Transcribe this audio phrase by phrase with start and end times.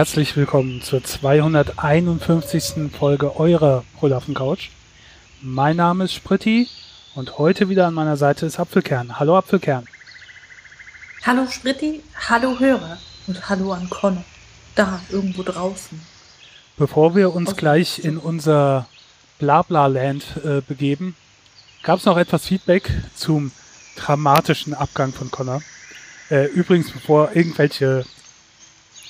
[0.00, 2.90] herzlich willkommen zur 251.
[2.90, 4.70] Folge eurer Brüllaffen Couch.
[5.42, 6.70] Mein Name ist Spritti
[7.14, 9.18] und heute wieder an meiner Seite ist Apfelkern.
[9.20, 9.86] Hallo Apfelkern.
[11.22, 12.00] Hallo Spritti,
[12.30, 12.96] hallo Hörer
[13.26, 14.24] und hallo an Connor.
[14.74, 16.00] Da, irgendwo draußen.
[16.78, 18.88] Bevor wir uns gleich in unser
[19.38, 21.14] Blabla-Land äh, begeben,
[21.82, 23.52] gab es noch etwas Feedback zum
[23.96, 25.60] dramatischen Abgang von Connor.
[26.30, 28.06] Äh, übrigens, bevor irgendwelche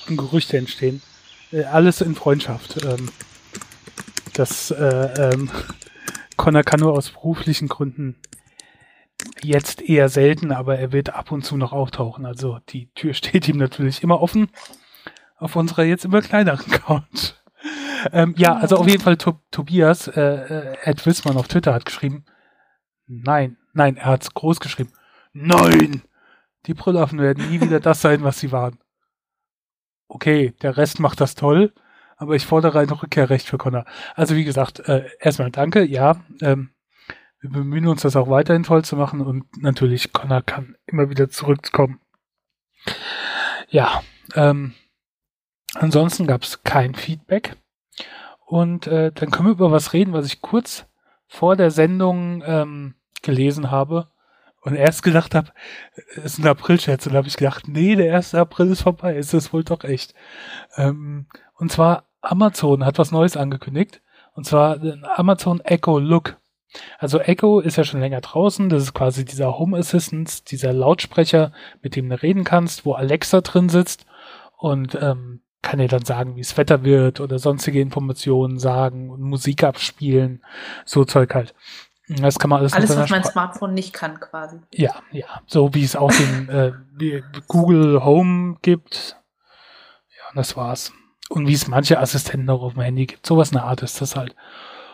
[0.08, 1.02] Gerüchte entstehen,
[1.52, 2.84] äh, alles in Freundschaft.
[2.84, 3.08] Ähm,
[4.34, 5.50] das äh, ähm,
[6.36, 8.16] Connor kann nur aus beruflichen Gründen
[9.42, 12.24] jetzt eher selten, aber er wird ab und zu noch auftauchen.
[12.26, 14.48] Also die Tür steht ihm natürlich immer offen
[15.40, 17.32] auf unserer jetzt immer kleineren Couch.
[18.12, 21.84] Ähm, ja, also auf jeden Fall Tob Tobias, äh, äh, Ed Wissmann auf Twitter hat
[21.84, 22.24] geschrieben,
[23.06, 24.92] nein, nein, er hat's groß geschrieben,
[25.32, 26.02] nein,
[26.66, 28.78] die Brüllaffen werden nie wieder das sein, was sie waren.
[30.12, 31.72] Okay, der Rest macht das toll,
[32.16, 33.84] aber ich fordere ein Rückkehrrecht für Connor.
[34.16, 36.70] Also wie gesagt, äh, erstmal danke, ja, ähm,
[37.40, 41.30] wir bemühen uns, das auch weiterhin toll zu machen und natürlich, Connor kann immer wieder
[41.30, 42.00] zurückkommen.
[43.68, 44.02] Ja,
[44.34, 44.74] ähm,
[45.74, 47.56] ansonsten gab es kein Feedback.
[48.44, 50.86] Und äh, dann können wir über was reden, was ich kurz
[51.28, 54.10] vor der Sendung ähm, gelesen habe
[54.62, 55.52] und erst gedacht habe,
[56.16, 57.06] es ist ein April-Scherz.
[57.06, 58.34] Und habe ich gedacht, nee, der 1.
[58.34, 60.14] April ist vorbei, ist das wohl doch echt.
[60.76, 64.02] Ähm, und zwar Amazon hat was Neues angekündigt.
[64.34, 66.36] Und zwar den Amazon Echo Look.
[66.98, 68.68] Also Echo ist ja schon länger draußen.
[68.68, 73.40] Das ist quasi dieser Home Assistant, dieser Lautsprecher, mit dem du reden kannst, wo Alexa
[73.40, 74.06] drin sitzt.
[74.56, 79.20] Und ähm, kann dir dann sagen, wie es Wetter wird oder sonstige Informationen sagen und
[79.20, 80.42] Musik abspielen,
[80.84, 81.54] so Zeug halt.
[82.18, 84.58] Das kann man alles Alles, was mein Smartphone nicht kann, quasi.
[84.72, 85.26] Ja, ja.
[85.46, 89.16] So wie es auch den äh, Google Home gibt.
[90.16, 90.92] Ja, und das war's.
[91.28, 93.24] Und wie es manche Assistenten auch auf dem Handy gibt.
[93.24, 94.34] Sowas eine Art ist das halt.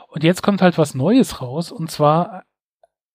[0.08, 1.72] Und jetzt kommt halt was Neues raus.
[1.72, 2.44] Und zwar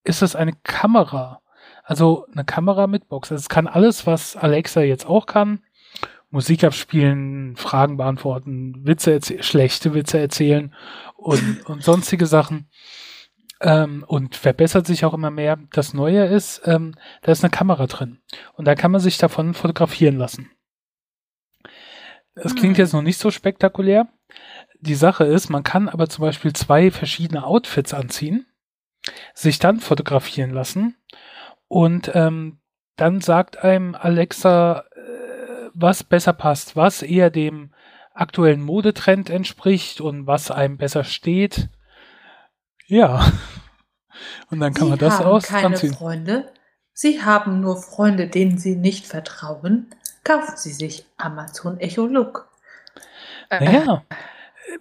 [0.04, 1.42] ist es eine Kamera.
[1.84, 3.32] Also eine Kamera mit Box.
[3.32, 5.62] Also es kann alles, was Alexa jetzt auch kann.
[6.32, 10.74] Musik abspielen, Fragen beantworten, Witze schlechte Witze erzählen
[11.18, 12.70] und, und sonstige Sachen.
[13.62, 15.60] Ähm, und verbessert sich auch immer mehr.
[15.72, 18.20] Das Neue ist, ähm, da ist eine Kamera drin.
[18.54, 20.50] Und da kann man sich davon fotografieren lassen.
[22.34, 22.84] Das klingt hm.
[22.84, 24.08] jetzt noch nicht so spektakulär.
[24.80, 28.48] Die Sache ist, man kann aber zum Beispiel zwei verschiedene Outfits anziehen,
[29.34, 30.96] sich dann fotografieren lassen
[31.68, 32.60] und ähm,
[32.96, 34.86] dann sagt einem Alexa,
[35.74, 37.74] was besser passt, was eher dem
[38.14, 41.70] aktuellen Modetrend entspricht und was einem besser steht.
[42.92, 43.32] Ja.
[44.50, 45.94] Und dann kann Sie man das haben aus keine anziehen.
[45.94, 46.52] Freunde.
[46.92, 49.88] Sie haben nur Freunde, denen Sie nicht vertrauen.
[50.26, 52.50] Kaufen Sie sich Amazon Echo Look.
[53.50, 54.04] Naja,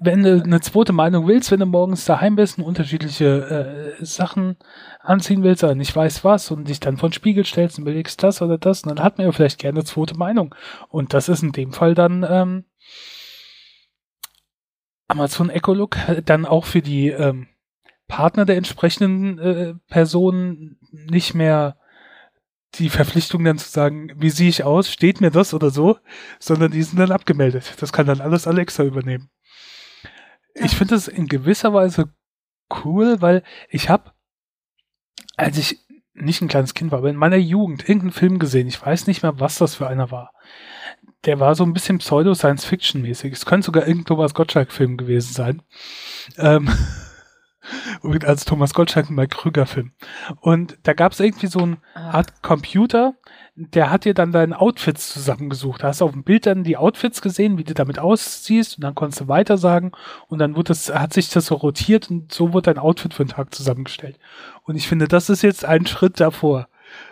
[0.00, 4.56] wenn du eine zweite Meinung willst, wenn du morgens daheim bist und unterschiedliche äh, Sachen
[5.00, 8.22] anziehen willst, aber nicht weißt was und dich dann vor den Spiegel stellst und überlegst
[8.24, 10.54] das oder das, dann hat man ja vielleicht gerne eine zweite Meinung.
[10.88, 12.64] Und das ist in dem Fall dann ähm,
[15.06, 17.46] Amazon Ecolook, dann auch für die ähm,
[18.10, 21.76] Partner der entsprechenden äh, Personen nicht mehr
[22.74, 25.98] die Verpflichtung dann zu sagen, wie sehe ich aus, steht mir das oder so,
[26.38, 27.74] sondern die sind dann abgemeldet.
[27.80, 29.30] Das kann dann alles Alexa übernehmen
[30.54, 32.12] ich finde das in gewisser Weise
[32.84, 34.12] cool, weil ich habe,
[35.36, 35.78] als ich
[36.14, 38.68] nicht ein kleines Kind war, aber in meiner Jugend irgendeinen Film gesehen.
[38.68, 40.32] Ich weiß nicht mehr, was das für einer war.
[41.24, 43.32] Der war so ein bisschen Pseudo-Science-Fiction-mäßig.
[43.32, 45.62] Es könnte sogar irgendein Thomas Gottschalk-Film gewesen sein.
[46.36, 46.68] Ähm,
[48.24, 49.92] als Thomas ein Mike Krüger-Film.
[50.40, 52.10] Und da gab es irgendwie so eine ah.
[52.10, 53.14] Art Computer,
[53.54, 55.82] der hat dir dann deine Outfits zusammengesucht.
[55.82, 58.84] Da hast du auf dem Bild dann die Outfits gesehen, wie du damit aussiehst und
[58.84, 59.92] dann konntest du weiter sagen
[60.28, 63.24] und dann wurde das, hat sich das so rotiert und so wurde dein Outfit für
[63.24, 64.18] den Tag zusammengestellt.
[64.64, 66.68] Und ich finde, das ist jetzt ein Schritt davor.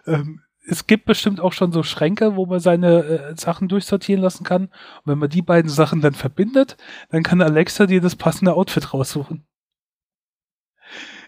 [0.06, 4.44] Ähm, es gibt bestimmt auch schon so Schränke, wo man seine äh, Sachen durchsortieren lassen
[4.44, 4.64] kann.
[4.64, 6.76] Und wenn man die beiden Sachen dann verbindet,
[7.10, 9.44] dann kann Alexa dir das passende Outfit raussuchen.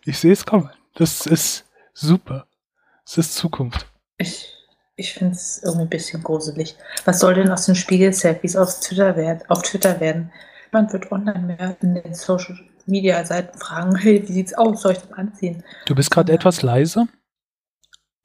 [0.04, 0.70] Ich sehe es kommen.
[0.94, 2.46] Das ist super.
[3.04, 3.86] Es ist Zukunft.
[4.18, 4.56] Ich
[5.00, 6.76] ich finde es irgendwie ein bisschen gruselig.
[7.06, 9.40] Was soll denn aus den Spiegel-Selfies auf Twitter werden?
[9.48, 10.30] Auf Twitter werden?
[10.72, 12.54] Man wird online mehr in den Social
[12.84, 14.82] Media Seiten fragen, hey, wie sieht's aus?
[14.82, 15.64] Soll ich das anziehen?
[15.86, 17.08] Du bist gerade etwas leise.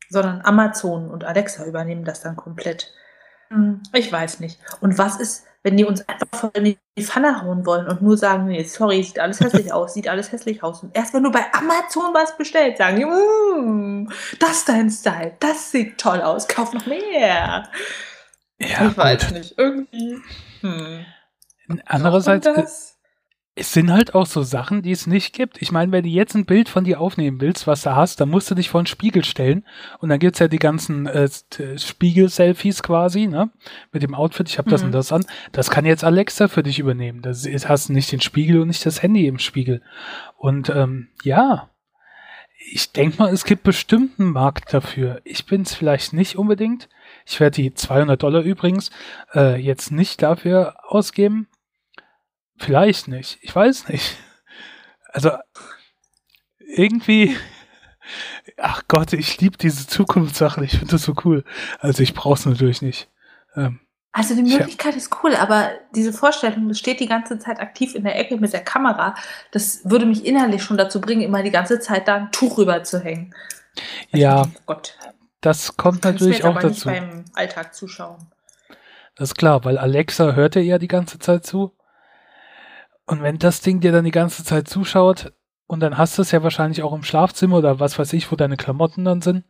[0.09, 2.91] Sondern Amazon und Alexa übernehmen das dann komplett.
[3.47, 4.59] Hm, Ich weiß nicht.
[4.81, 8.15] Und was ist, wenn die uns einfach voll in die Pfanne hauen wollen und nur
[8.17, 10.83] sagen, nee, sorry, sieht alles hässlich aus, sieht alles hässlich aus.
[10.83, 14.07] Und erst wenn du bei Amazon was bestellst, sagen die, mm,
[14.39, 17.67] das ist dein Style, das sieht toll aus, kauf noch mehr.
[18.59, 19.37] Ja, ich weiß gut.
[19.37, 20.21] nicht, irgendwie.
[20.61, 21.05] Hm.
[21.85, 22.99] Andererseits, Braucht man äh, das?
[23.57, 25.61] Es sind halt auch so Sachen, die es nicht gibt.
[25.61, 28.27] Ich meine, wenn du jetzt ein Bild von dir aufnehmen willst, was du hast, dann
[28.29, 29.65] musst du dich vor einen Spiegel stellen.
[29.99, 33.49] Und dann gibt's ja die ganzen äh, t- Spiegel-Selfies quasi, ne?
[33.93, 34.87] Mit dem Outfit, ich habe das Mhm.
[34.87, 35.25] und das an.
[35.53, 37.21] Das kann jetzt Alexa für dich übernehmen.
[37.21, 39.81] Das ist, hast nicht den Spiegel und nicht das Handy im Spiegel.
[40.37, 41.69] Und ähm, ja,
[42.71, 45.21] ich denke mal, es gibt bestimmt einen Markt dafür.
[45.23, 46.89] Ich bin's vielleicht nicht unbedingt.
[47.25, 48.89] Ich werde die 200 Dollar übrigens
[49.33, 51.47] äh, jetzt nicht dafür ausgeben.
[52.57, 53.37] Vielleicht nicht.
[53.41, 54.17] Ich weiß nicht.
[55.07, 55.31] Also
[56.59, 57.35] irgendwie.
[58.57, 60.63] Ach Gott, ich liebe diese Zukunftssachen.
[60.63, 61.43] Ich finde das so cool.
[61.79, 63.09] Also ich brauch's natürlich nicht.
[63.55, 63.79] Ähm,
[64.11, 64.43] Also die.
[64.43, 68.37] Möglichkeit ist cool, aber diese Vorstellung, das steht die ganze Zeit aktiv in der Ecke
[68.37, 69.15] mit der Kamera,
[69.51, 72.83] das würde mich innerlich schon dazu bringen, immer die ganze Zeit da ein Tuch rüber
[72.83, 73.33] zu hängen.
[74.11, 74.43] Ja.
[74.43, 74.97] Oh Gott.
[75.41, 76.89] das kommt mir natürlich auch aber nicht dazu.
[76.89, 78.27] beim Alltag zuschauen.
[79.15, 81.71] Das ist klar, weil Alexa hört ja die ganze Zeit zu.
[83.05, 85.33] Und wenn das Ding dir dann die ganze Zeit zuschaut,
[85.67, 88.35] und dann hast du es ja wahrscheinlich auch im Schlafzimmer oder was weiß ich, wo
[88.35, 89.45] deine Klamotten dann sind,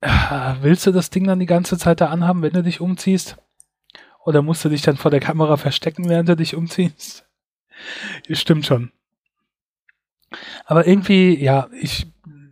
[0.00, 3.36] äh, willst du das Ding dann die ganze Zeit da anhaben, wenn du dich umziehst?
[4.24, 7.26] Oder musst du dich dann vor der Kamera verstecken, während du dich umziehst?
[8.30, 8.92] Stimmt schon.
[10.64, 12.06] Aber irgendwie, ja, ich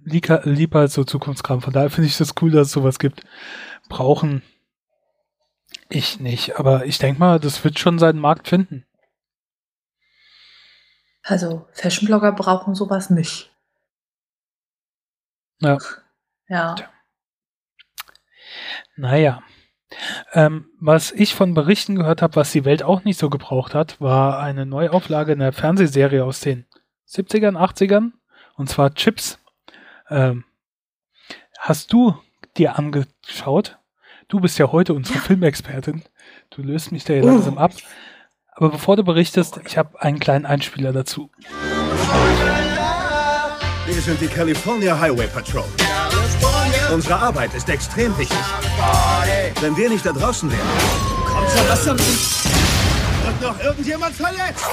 [0.05, 1.61] lieb, lieb halt so Zukunftskram.
[1.61, 3.23] Von daher finde ich das cool, dass es sowas gibt.
[3.89, 4.43] Brauchen
[5.89, 8.85] ich nicht, aber ich denke mal, das wird schon seinen Markt finden.
[11.29, 13.53] Also Fashionblogger brauchen sowas nicht.
[15.61, 15.79] Ja.
[16.49, 16.75] Ja.
[16.75, 16.89] Tja.
[18.95, 19.43] Naja.
[20.33, 24.01] Ähm, was ich von Berichten gehört habe, was die Welt auch nicht so gebraucht hat,
[24.01, 26.65] war eine Neuauflage einer Fernsehserie aus den
[27.09, 28.13] 70ern, 80ern,
[28.57, 29.39] und zwar Chips.
[30.09, 30.45] Ähm,
[31.59, 32.17] hast du
[32.57, 33.79] dir angeschaut?
[34.29, 35.25] Du bist ja heute unsere Ja.
[35.25, 36.03] Filmexpertin.
[36.51, 37.73] Du löst mich da ja langsam ab.
[38.59, 41.31] Aber bevor du berichtest, ich habe einen kleinen Einspieler dazu.
[43.85, 45.65] Wir sind die California Highway Patrol.
[46.91, 48.39] Unsere Arbeit ist extrem wichtig.
[49.61, 50.69] Wenn wir nicht da draußen wären.
[51.27, 51.99] Kommt schon, was zum...
[51.99, 54.65] Wird noch irgendjemand verletzt?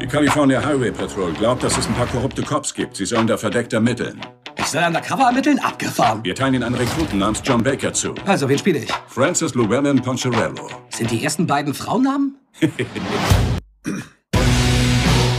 [0.00, 2.96] Die California Highway Patrol glaubt, dass es ein paar korrupte Cops gibt.
[2.96, 4.20] Sie sollen da verdeckt ermitteln.
[4.60, 5.58] Ich soll undercover ermitteln?
[5.58, 6.22] Abgefahren.
[6.22, 8.14] Wir teilen ihnen einen Rekruten namens John Baker zu.
[8.26, 8.90] Also, wen spiele ich?
[9.08, 10.68] Francis Llewellyn Poncherello.
[10.90, 12.36] Sind die ersten beiden Frauennamen?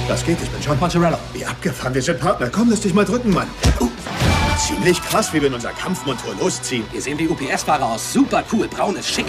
[0.08, 0.78] Das geht, ich bin John.
[0.78, 1.18] Poncherello.
[1.32, 2.50] Wie abgefahren, wir sind Partner.
[2.52, 3.48] Komm, lass dich mal drücken, Mann.
[3.80, 3.88] Uh,
[4.58, 6.84] ziemlich krass, wie wir in unser Kampfmontur losziehen.
[6.92, 8.12] Wir sehen wie UPS-Fahrer aus.
[8.12, 8.68] Super cool.
[8.68, 9.28] Braun ist schick.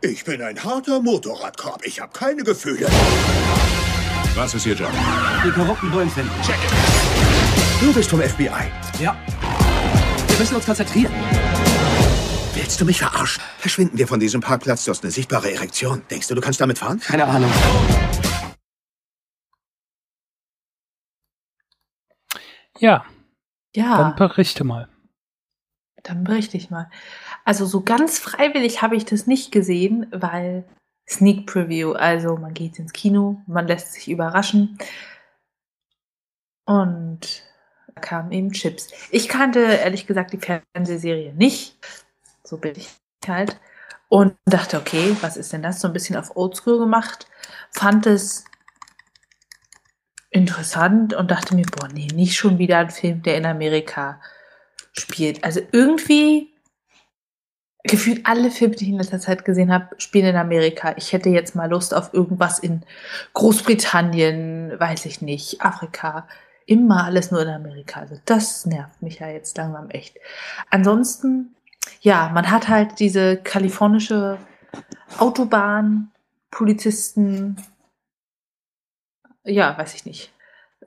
[0.00, 1.84] Ich bin ein harter Motorradkorb.
[1.84, 2.86] Ich habe keine Gefühle.
[4.34, 4.88] Was ist Ihr Job?
[5.44, 6.30] Die korrupten Bullen finden.
[7.80, 8.48] Du bist vom FBI.
[9.00, 9.16] Ja.
[10.28, 11.12] Wir müssen uns konzentrieren.
[12.54, 13.42] Willst du mich verarschen?
[13.58, 16.02] Verschwinden wir von diesem Parkplatz, du hast eine sichtbare Erektion.
[16.10, 17.00] Denkst du, du kannst damit fahren?
[17.00, 17.50] Keine Ahnung.
[22.78, 23.04] Ja,
[23.74, 23.96] Ja.
[23.98, 24.88] dann berichte mal.
[26.02, 26.90] Dann berichte ich mal.
[27.44, 30.64] Also so ganz freiwillig habe ich das nicht gesehen, weil
[31.08, 34.78] Sneak Preview, also man geht ins Kino, man lässt sich überraschen
[36.64, 37.44] und
[38.00, 38.88] kamen eben Chips.
[39.10, 41.76] Ich kannte ehrlich gesagt die Fernsehserie nicht,
[42.44, 42.88] so bin ich
[43.26, 43.58] halt
[44.08, 45.80] und dachte, okay, was ist denn das?
[45.80, 47.26] So ein bisschen auf Oldschool gemacht,
[47.72, 48.44] fand es
[50.30, 54.20] interessant und dachte mir, boah, nee, nicht schon wieder ein Film, der in Amerika
[54.92, 55.42] spielt.
[55.42, 56.52] Also irgendwie
[57.84, 60.94] gefühlt alle Filme, die ich in letzter Zeit gesehen habe, spielen in Amerika.
[60.96, 62.82] Ich hätte jetzt mal Lust auf irgendwas in
[63.34, 66.28] Großbritannien, weiß ich nicht, Afrika.
[66.66, 68.00] Immer alles nur in Amerika.
[68.00, 70.16] Also das nervt mich ja jetzt langsam echt.
[70.70, 71.54] Ansonsten,
[72.00, 74.38] ja, man hat halt diese kalifornische
[75.18, 76.10] Autobahn,
[76.50, 77.56] Polizisten,
[79.44, 80.32] ja, weiß ich nicht,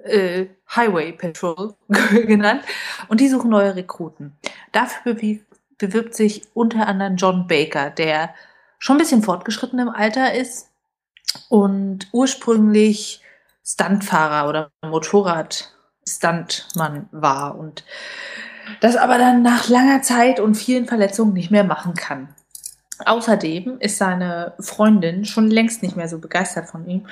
[0.04, 2.64] äh, Highway Patrol genannt.
[3.08, 4.36] Und die suchen neue Rekruten.
[4.74, 5.44] Dafür bewi-
[5.78, 8.34] bewirbt sich unter anderem John Baker, der
[8.80, 10.70] schon ein bisschen fortgeschritten im Alter ist
[11.48, 13.22] und ursprünglich
[13.72, 17.84] Stuntfahrer oder Motorrad-Stuntmann war und
[18.82, 22.34] das aber dann nach langer Zeit und vielen Verletzungen nicht mehr machen kann.
[23.06, 27.08] Außerdem ist seine Freundin schon längst nicht mehr so begeistert von ihm.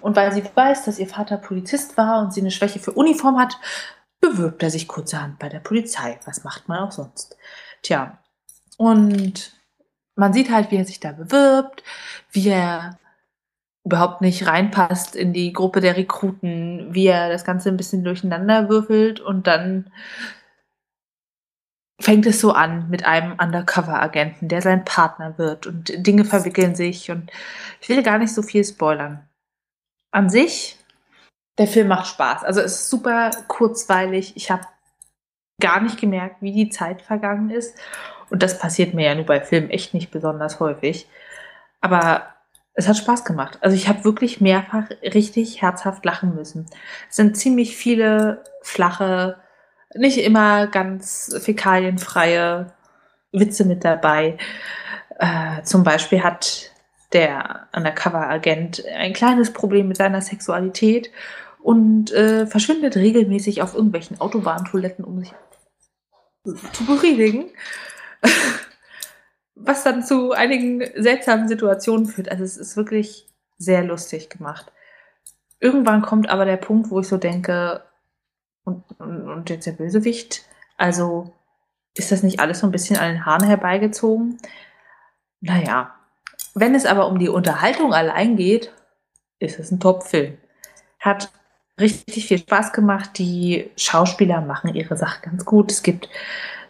[0.00, 3.38] Und weil sie weiß, dass ihr Vater Polizist war und sie eine Schwäche für Uniform
[3.38, 3.58] hat,
[4.20, 6.18] bewirbt er sich kurzerhand bei der Polizei.
[6.24, 7.36] Was macht man auch sonst?
[7.82, 8.18] Tja,
[8.76, 9.52] Und
[10.14, 11.82] man sieht halt, wie er sich da bewirbt,
[12.30, 12.98] wie er
[13.84, 18.68] überhaupt nicht reinpasst in die Gruppe der Rekruten, wie er das Ganze ein bisschen durcheinander
[18.68, 19.90] würfelt und dann
[22.00, 27.10] fängt es so an mit einem Undercover-Agenten, der sein Partner wird und Dinge verwickeln sich
[27.10, 27.30] und
[27.80, 29.28] ich will gar nicht so viel spoilern.
[30.10, 30.78] An sich,
[31.58, 32.44] der Film macht Spaß.
[32.44, 34.36] Also es ist super kurzweilig.
[34.36, 34.66] Ich habe
[35.60, 37.76] gar nicht gemerkt, wie die Zeit vergangen ist.
[38.30, 41.06] Und das passiert mir ja nur bei Filmen echt nicht besonders häufig.
[41.80, 42.34] Aber
[42.74, 43.58] es hat Spaß gemacht.
[43.60, 46.66] Also ich habe wirklich mehrfach richtig herzhaft lachen müssen.
[47.08, 49.36] Es sind ziemlich viele flache,
[49.94, 52.72] nicht immer ganz fäkalienfreie
[53.32, 54.38] Witze mit dabei.
[55.18, 56.70] Äh, zum Beispiel hat
[57.12, 61.10] der Undercover-Agent ein kleines Problem mit seiner Sexualität
[61.62, 65.32] und äh, verschwindet regelmäßig auf irgendwelchen Autobahntoiletten, um sich
[66.72, 67.50] zu befriedigen.
[69.54, 72.30] Was dann zu einigen seltsamen Situationen führt.
[72.30, 73.28] Also es ist wirklich
[73.58, 74.72] sehr lustig gemacht.
[75.60, 77.84] Irgendwann kommt aber der Punkt, wo ich so denke,
[78.64, 80.44] und, und, und jetzt der Bösewicht,
[80.76, 81.32] also
[81.96, 84.38] ist das nicht alles so ein bisschen an den Haaren herbeigezogen?
[85.40, 85.94] Naja,
[86.54, 88.72] wenn es aber um die Unterhaltung allein geht,
[89.38, 90.38] ist es ein Top-Film.
[91.00, 91.30] Hat
[91.78, 93.18] richtig viel Spaß gemacht.
[93.18, 95.72] Die Schauspieler machen ihre Sache ganz gut.
[95.72, 96.08] Es gibt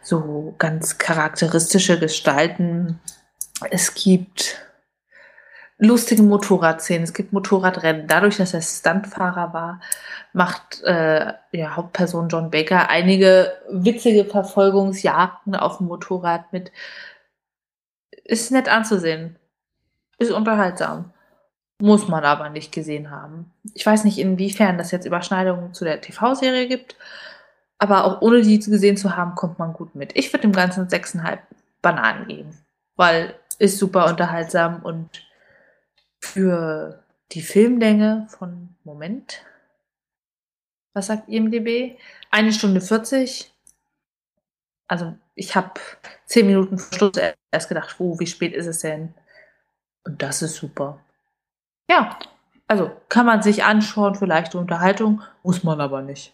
[0.02, 3.00] so ganz charakteristische Gestalten.
[3.70, 4.58] Es gibt
[5.78, 8.06] lustige Motorradszenen, es gibt Motorradrennen.
[8.06, 9.80] Dadurch, dass er Stuntfahrer war,
[10.32, 16.72] macht äh, ja, Hauptperson John Baker einige witzige Verfolgungsjagden auf dem Motorrad mit.
[18.24, 19.38] Ist nett anzusehen.
[20.18, 21.12] Ist unterhaltsam.
[21.80, 23.52] Muss man aber nicht gesehen haben.
[23.74, 26.94] Ich weiß nicht, inwiefern das jetzt Überschneidungen zu der TV-Serie gibt,
[27.82, 30.16] aber auch ohne die gesehen zu haben, kommt man gut mit.
[30.16, 31.40] Ich würde dem Ganzen 6,5
[31.82, 32.56] Bananen geben,
[32.94, 35.26] weil ist super unterhaltsam und
[36.20, 39.44] für die Filmlänge von Moment,
[40.94, 41.98] was sagt IMDB?
[42.30, 43.52] Eine Stunde 40.
[44.86, 45.72] Also ich habe
[46.26, 47.16] zehn Minuten vor Schluss
[47.50, 49.12] erst gedacht, oh, wie spät ist es denn?
[50.04, 51.00] Und das ist super.
[51.90, 52.16] Ja,
[52.68, 56.32] also kann man sich anschauen für leichte Unterhaltung, muss man aber nicht.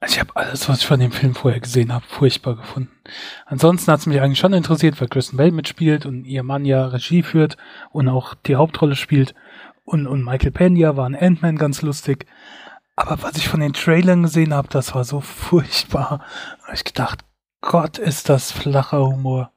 [0.00, 2.90] Also ich habe alles, was ich von dem Film vorher gesehen habe, furchtbar gefunden.
[3.46, 6.86] Ansonsten hat es mich eigentlich schon interessiert, weil Kristen Bell mitspielt und ihr Mann ja
[6.86, 7.56] Regie führt
[7.92, 9.34] und auch die Hauptrolle spielt.
[9.84, 12.26] Und, und Michael Pena war ein Ant-Man ganz lustig.
[12.94, 16.24] Aber was ich von den Trailern gesehen habe, das war so furchtbar.
[16.66, 17.20] Da ich gedacht,
[17.60, 19.52] Gott, ist das flacher Humor.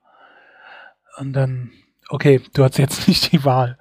[1.17, 1.71] Und dann,
[2.09, 3.77] okay, du hast jetzt nicht die Wahl.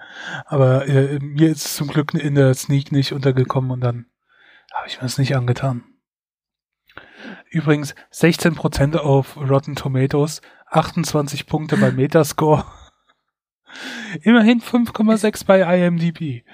[0.46, 4.06] Aber äh, mir ist es zum Glück in der Sneak nicht untergekommen und dann
[4.74, 5.84] habe ich mir das nicht angetan.
[7.50, 10.40] Übrigens 16% auf Rotten Tomatoes,
[10.70, 12.64] 28 Punkte bei Metascore.
[14.22, 16.44] Immerhin 5,6 bei IMDb.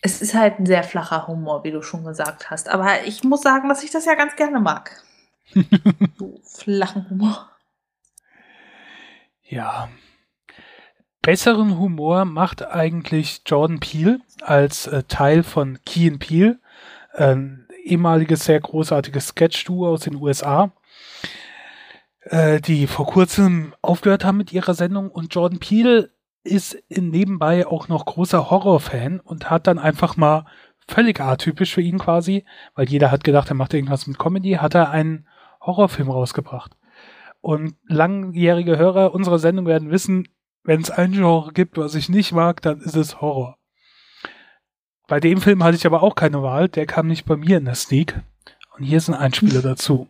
[0.00, 2.68] Es ist halt ein sehr flacher Humor, wie du schon gesagt hast.
[2.68, 5.02] Aber ich muss sagen, dass ich das ja ganz gerne mag.
[6.18, 7.50] so flachen Humor.
[9.42, 9.88] Ja.
[11.22, 16.60] Besseren Humor macht eigentlich Jordan Peele als äh, Teil von Key Peele.
[17.14, 20.72] Ähm, ehemaliges sehr großartiges Sketch-Duo aus den USA,
[22.22, 26.10] äh, die vor kurzem aufgehört haben mit ihrer Sendung und Jordan Peele
[26.44, 30.46] ist nebenbei auch noch großer Horrorfan und hat dann einfach mal
[30.88, 34.74] völlig atypisch für ihn quasi, weil jeder hat gedacht, er macht irgendwas mit Comedy, hat
[34.74, 35.26] er einen
[35.60, 36.76] Horrorfilm rausgebracht.
[37.40, 40.28] Und langjährige Hörer unserer Sendung werden wissen,
[40.64, 43.57] wenn es ein Genre gibt, was ich nicht mag, dann ist es Horror.
[45.08, 47.64] Bei dem Film hatte ich aber auch keine Wahl, der kam nicht bei mir in
[47.64, 48.20] der Sneak.
[48.76, 50.06] Und hier ist ein Einspieler dazu.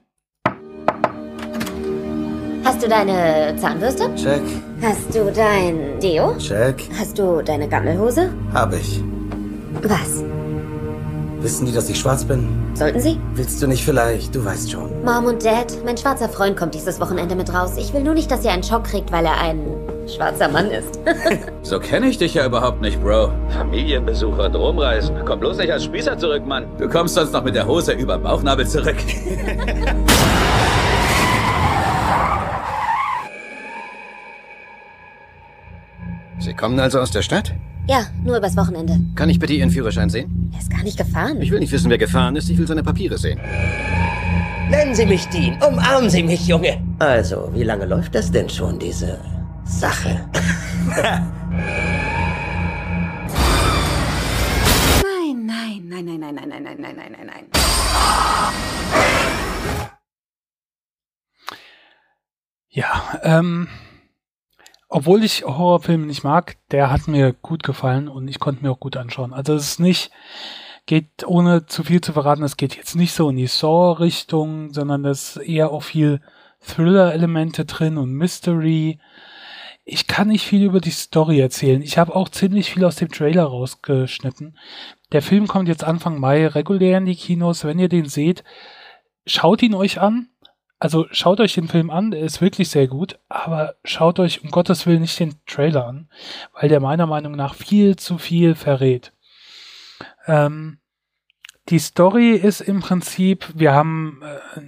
[2.64, 4.12] Hast du deine Zahnbürste?
[4.16, 4.42] Check.
[4.82, 6.36] Hast du dein Deo?
[6.38, 6.82] Check.
[6.98, 8.34] Hast du deine Gammelhose?
[8.52, 9.00] Hab ich.
[9.84, 10.24] Was?
[11.42, 12.48] Wissen die, dass ich schwarz bin?
[12.74, 13.20] Sollten sie?
[13.34, 14.34] Willst du nicht vielleicht?
[14.34, 15.04] Du weißt schon.
[15.04, 17.76] Mom und Dad, mein schwarzer Freund kommt dieses Wochenende mit raus.
[17.76, 19.60] Ich will nur nicht, dass ihr einen Schock kriegt, weil er ein
[20.08, 20.98] schwarzer Mann ist.
[21.62, 23.32] so kenne ich dich ja überhaupt nicht, Bro.
[23.50, 25.16] Familienbesucher und rumreisen.
[25.24, 26.66] Komm bloß nicht als Spießer zurück, Mann.
[26.78, 28.96] Du kommst sonst noch mit der Hose über Bauchnabel zurück.
[36.38, 37.52] Sie kommen also aus der Stadt?
[37.88, 39.00] Ja, nur übers Wochenende.
[39.14, 40.50] Kann ich bitte Ihren Führerschein sehen?
[40.52, 41.40] Er ist gar nicht gefahren.
[41.42, 42.48] Ich will nicht wissen, wer gefahren ist.
[42.48, 43.40] Ich will seine Papiere sehen.
[44.70, 45.56] Nennen Sie mich Dean.
[45.62, 46.78] Umarmen Sie mich, Junge.
[46.98, 49.18] Also, wie lange läuft das denn schon, diese
[49.68, 50.28] Sache?
[55.34, 57.44] nein, nein, nein, nein, nein, nein, nein, nein, nein, nein, nein, nein.
[62.70, 63.68] Ja, ähm,
[64.88, 68.80] obwohl ich Horrorfilme nicht mag, der hat mir gut gefallen und ich konnte mir auch
[68.80, 69.34] gut anschauen.
[69.34, 70.10] Also es ist nicht,
[70.86, 75.04] geht ohne zu viel zu verraten, es geht jetzt nicht so in die Saw-Richtung, sondern
[75.04, 76.20] es ist eher auch viel
[76.60, 78.98] Thriller-Elemente drin und Mystery.
[79.90, 81.80] Ich kann nicht viel über die Story erzählen.
[81.80, 84.58] Ich habe auch ziemlich viel aus dem Trailer rausgeschnitten.
[85.12, 87.64] Der Film kommt jetzt Anfang Mai regulär in die Kinos.
[87.64, 88.44] Wenn ihr den seht,
[89.24, 90.28] schaut ihn euch an.
[90.78, 94.50] Also schaut euch den Film an, der ist wirklich sehr gut, aber schaut euch um
[94.50, 96.08] Gottes Willen nicht den Trailer an,
[96.52, 99.12] weil der meiner Meinung nach viel zu viel verrät.
[100.26, 100.78] Ähm,
[101.70, 104.60] die Story ist im Prinzip, wir haben äh,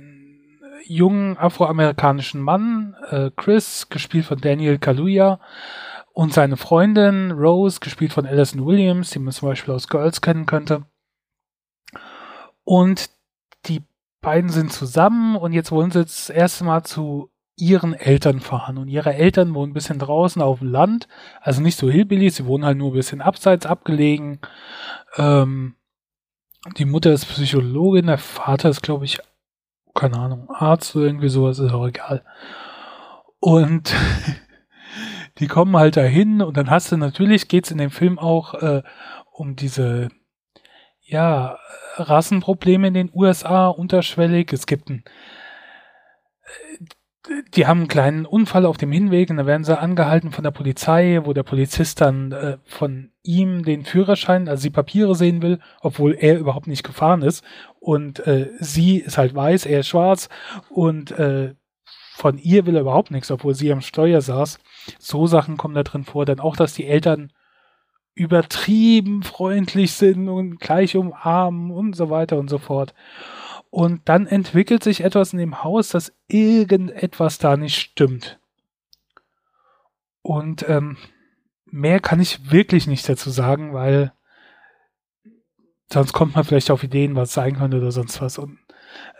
[0.90, 5.40] jungen afroamerikanischen Mann, äh, Chris, gespielt von Daniel Kaluuya,
[6.12, 10.46] und seine Freundin Rose, gespielt von Alison Williams, die man zum Beispiel aus Girls kennen
[10.46, 10.82] könnte.
[12.64, 13.10] Und
[13.66, 13.82] die
[14.20, 18.78] beiden sind zusammen und jetzt wollen sie das erste Mal zu ihren Eltern fahren.
[18.78, 21.06] Und ihre Eltern wohnen ein bisschen draußen auf dem Land,
[21.40, 24.40] also nicht so Hillbilly, sie wohnen halt nur ein bisschen abseits abgelegen.
[25.16, 25.76] Ähm,
[26.76, 29.20] die Mutter ist Psychologin, der Vater ist, glaube ich,
[29.94, 32.24] keine Ahnung, Arzt oder irgendwie sowas, ist auch egal.
[33.38, 33.94] Und
[35.38, 38.82] die kommen halt dahin und dann hast du natürlich, geht's in dem Film auch äh,
[39.32, 40.08] um diese,
[41.02, 41.58] ja,
[41.96, 44.52] Rassenprobleme in den USA unterschwellig.
[44.52, 45.04] Es gibt ein,
[47.54, 50.52] die haben einen kleinen Unfall auf dem Hinweg und da werden sie angehalten von der
[50.52, 55.58] Polizei, wo der Polizist dann äh, von ihm den Führerschein, also die Papiere sehen will,
[55.82, 57.44] obwohl er überhaupt nicht gefahren ist.
[57.78, 60.28] Und äh, sie ist halt weiß, er ist schwarz
[60.70, 61.54] und äh,
[62.14, 64.58] von ihr will er überhaupt nichts, obwohl sie am Steuer saß.
[64.98, 66.24] So Sachen kommen da drin vor.
[66.24, 67.32] Dann auch, dass die Eltern
[68.14, 72.94] übertrieben freundlich sind und gleich umarmen und so weiter und so fort.
[73.70, 78.40] Und dann entwickelt sich etwas in dem Haus, dass irgendetwas da nicht stimmt.
[80.22, 80.98] Und ähm,
[81.64, 84.12] mehr kann ich wirklich nicht dazu sagen, weil
[85.92, 88.38] sonst kommt man vielleicht auf Ideen, was es sein könnte oder sonst was.
[88.38, 88.58] Und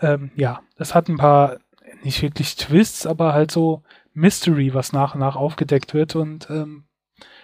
[0.01, 1.59] ähm, ja, das hat ein paar
[2.03, 3.83] nicht wirklich Twists, aber halt so
[4.13, 6.17] Mystery, was nach und nach aufgedeckt wird.
[6.17, 6.85] Und ähm,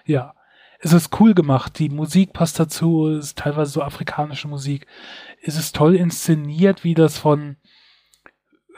[0.05, 0.35] ja,
[0.79, 1.79] es ist cool gemacht.
[1.79, 4.87] Die Musik passt dazu, es ist teilweise so afrikanische Musik.
[5.47, 7.57] Es ist toll inszeniert, wie das von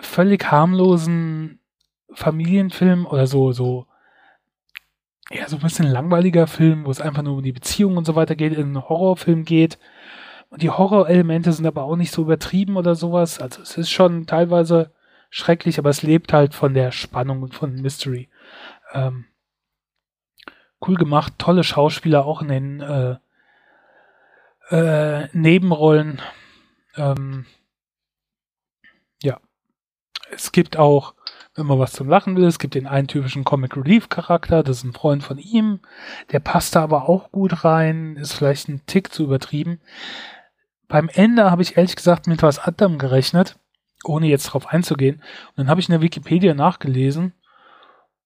[0.00, 1.60] völlig harmlosen
[2.12, 3.86] Familienfilm oder so, so,
[5.30, 8.14] ja, so ein bisschen langweiliger Film, wo es einfach nur um die Beziehung und so
[8.16, 9.78] weiter geht, in einen Horrorfilm geht.
[10.50, 13.40] Und die Horrorelemente sind aber auch nicht so übertrieben oder sowas.
[13.40, 14.92] Also es ist schon teilweise
[15.30, 18.28] schrecklich, aber es lebt halt von der Spannung und von Mystery.
[18.92, 19.26] Ähm,
[20.86, 23.16] cool gemacht, tolle Schauspieler auch in den äh,
[24.70, 26.20] äh, Nebenrollen.
[26.98, 27.46] Ähm,
[29.22, 29.40] ja,
[30.30, 31.14] es gibt auch,
[31.54, 34.78] wenn man was zum Lachen will, es gibt den einen typischen Comic Relief Charakter, das
[34.78, 35.80] ist ein Freund von ihm,
[36.32, 39.80] der passt da aber auch gut rein, ist vielleicht ein Tick zu übertrieben.
[40.88, 43.58] Beim Ende habe ich ehrlich gesagt mit was anderem gerechnet,
[44.04, 45.16] ohne jetzt drauf einzugehen.
[45.16, 47.34] Und dann habe ich in der Wikipedia nachgelesen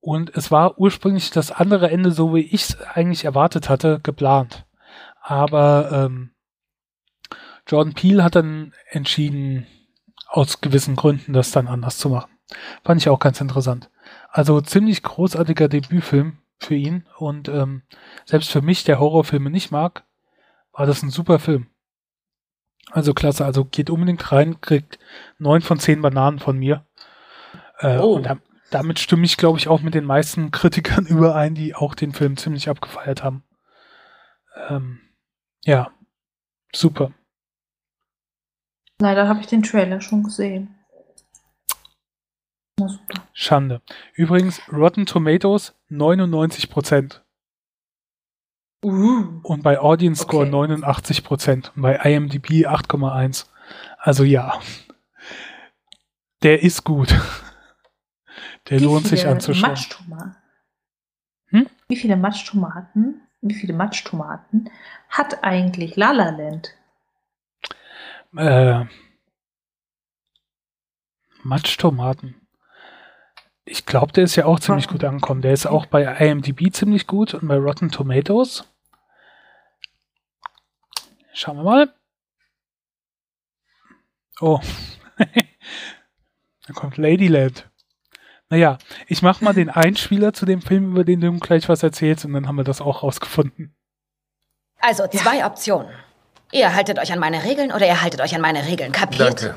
[0.01, 4.67] und es war ursprünglich das andere Ende, so wie ich es eigentlich erwartet hatte, geplant.
[5.21, 6.32] Aber ähm,
[7.67, 9.67] Jordan Peele hat dann entschieden,
[10.27, 12.31] aus gewissen Gründen das dann anders zu machen.
[12.85, 13.91] Fand ich auch ganz interessant.
[14.31, 17.83] Also ziemlich großartiger Debütfilm für ihn und ähm,
[18.25, 20.05] selbst für mich, der Horrorfilme nicht mag,
[20.73, 21.67] war das ein super Film.
[22.91, 24.99] Also klasse, also geht unbedingt rein, kriegt
[25.39, 26.85] neun von zehn Bananen von mir.
[27.79, 28.17] Äh, oh.
[28.17, 28.29] Und
[28.71, 32.37] damit stimme ich, glaube ich, auch mit den meisten Kritikern überein, die auch den Film
[32.37, 33.45] ziemlich abgefeiert haben.
[34.69, 35.01] Ähm,
[35.65, 35.91] ja,
[36.75, 37.13] super.
[39.03, 40.77] Leider habe ich den Trailer schon gesehen.
[43.33, 43.83] Schande.
[44.15, 47.25] Übrigens, Rotten Tomatoes 99 Prozent.
[48.85, 50.53] Uh, und bei Audience Score okay.
[50.53, 51.73] 89 Prozent.
[51.75, 53.47] Und bei IMDb 8,1.
[53.99, 54.61] Also ja.
[56.45, 57.13] Der ist gut.
[58.71, 59.71] Der Wie lohnt sich anzuschauen.
[59.71, 60.37] Matschtomaten?
[61.47, 61.67] Hm?
[61.89, 64.71] Wie viele Matschtomaten, wie viele Matschtomaten
[65.09, 66.77] hat eigentlich La La Land?
[68.37, 68.87] Äh,
[71.43, 72.47] Matschtomaten.
[73.65, 75.43] Ich glaube, der ist ja auch ziemlich gut angekommen.
[75.43, 78.65] Der ist auch bei IMDb ziemlich gut und bei Rotten Tomatoes.
[81.33, 81.95] Schauen wir mal.
[84.41, 84.61] Oh.
[85.19, 87.71] da kommt Ladyland.
[88.49, 92.25] Naja, ich mache mal den Einspieler zu dem Film, über den du gleich was erzählst,
[92.25, 93.75] und dann haben wir das auch rausgefunden.
[94.81, 95.47] Also zwei ja.
[95.47, 95.93] Optionen.
[96.55, 99.43] Ihr haltet euch an meine Regeln oder ihr haltet euch an meine Regeln, kapiert?
[99.43, 99.55] Danke.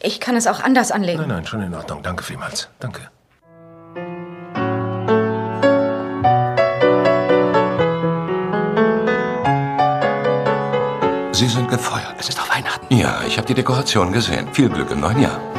[0.00, 1.20] Ich kann es auch anders anlegen.
[1.20, 2.02] Nein, nein, schon in Ordnung.
[2.02, 2.70] Danke vielmals.
[2.80, 3.02] Danke.
[11.32, 12.14] Sie sind gefeuert.
[12.18, 12.96] Es ist doch Weihnachten.
[12.96, 14.48] Ja, ich habe die Dekoration gesehen.
[14.54, 15.51] Viel Glück im neuen Jahr.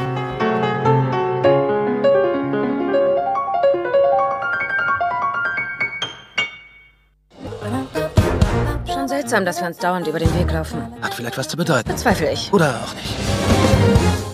[9.24, 10.82] Seltsam, dass wir uns dauernd über den Weg laufen.
[11.00, 11.88] Hat vielleicht was zu bedeuten.
[11.88, 12.52] Bezweifle ich.
[12.52, 13.14] Oder auch nicht.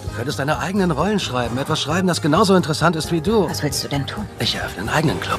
[0.02, 1.56] Du könntest deine eigenen Rollen schreiben.
[1.58, 3.48] Etwas schreiben, das genauso interessant ist wie du.
[3.48, 4.26] Was willst du denn tun?
[4.40, 5.38] Ich eröffne einen eigenen Club.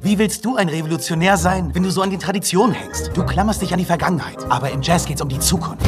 [0.00, 3.10] Wie willst du ein Revolutionär sein, wenn du so an die Tradition hängst?
[3.14, 5.84] Du klammerst dich an die Vergangenheit, aber im Jazz geht's um die Zukunft.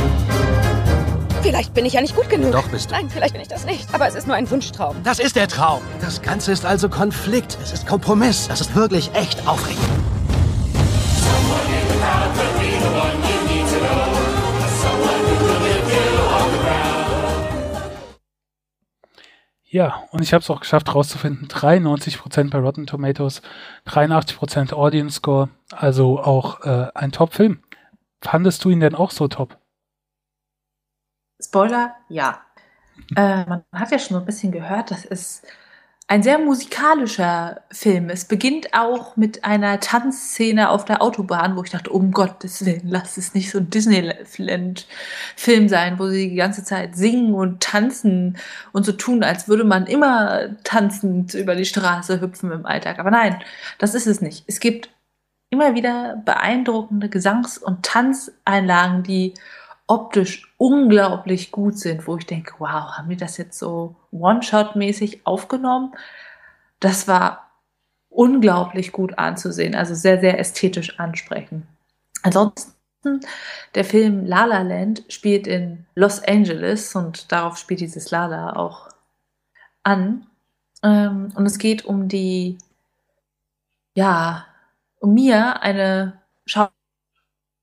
[1.42, 2.50] Vielleicht bin ich ja nicht gut genug.
[2.50, 2.94] Doch bist du.
[2.94, 3.86] Nein, vielleicht bin ich das nicht.
[3.94, 4.96] Aber es ist nur ein Wunschtraum.
[5.04, 5.80] Das ist der Traum.
[6.00, 7.56] Das Ganze ist also Konflikt.
[7.62, 8.48] Es ist Kompromiss.
[8.48, 9.86] Das ist wirklich echt aufregend.
[19.68, 23.42] Ja, und ich habe es auch geschafft herauszufinden, 93% bei Rotten Tomatoes,
[23.86, 27.62] 83% Audience Score, also auch äh, ein Top-Film.
[28.22, 29.58] Fandest du ihn denn auch so top?
[31.42, 32.42] Spoiler, ja.
[33.16, 35.46] Äh, man hat ja schon ein bisschen gehört, das ist
[36.08, 38.10] ein sehr musikalischer Film.
[38.10, 42.88] Es beginnt auch mit einer Tanzszene auf der Autobahn, wo ich dachte, um Gottes Willen,
[42.88, 48.38] lass es nicht so ein Disneyland-Film sein, wo sie die ganze Zeit singen und tanzen
[48.72, 53.00] und so tun, als würde man immer tanzend über die Straße hüpfen im Alltag.
[53.00, 53.42] Aber nein,
[53.78, 54.44] das ist es nicht.
[54.46, 54.90] Es gibt
[55.50, 59.34] immer wieder beeindruckende Gesangs- und Tanzeinlagen, die
[59.86, 65.94] optisch unglaublich gut sind, wo ich denke, wow, haben die das jetzt so One-Shot-mäßig aufgenommen?
[66.80, 67.50] Das war
[68.08, 71.66] unglaublich gut anzusehen, also sehr, sehr ästhetisch ansprechend.
[72.22, 72.72] Ansonsten,
[73.74, 78.88] der Film La La Land spielt in Los Angeles und darauf spielt dieses Lala auch
[79.84, 80.26] an.
[80.82, 82.58] Ähm, und es geht um die,
[83.94, 84.46] ja,
[84.98, 86.75] um Mia, eine Schauspielerin,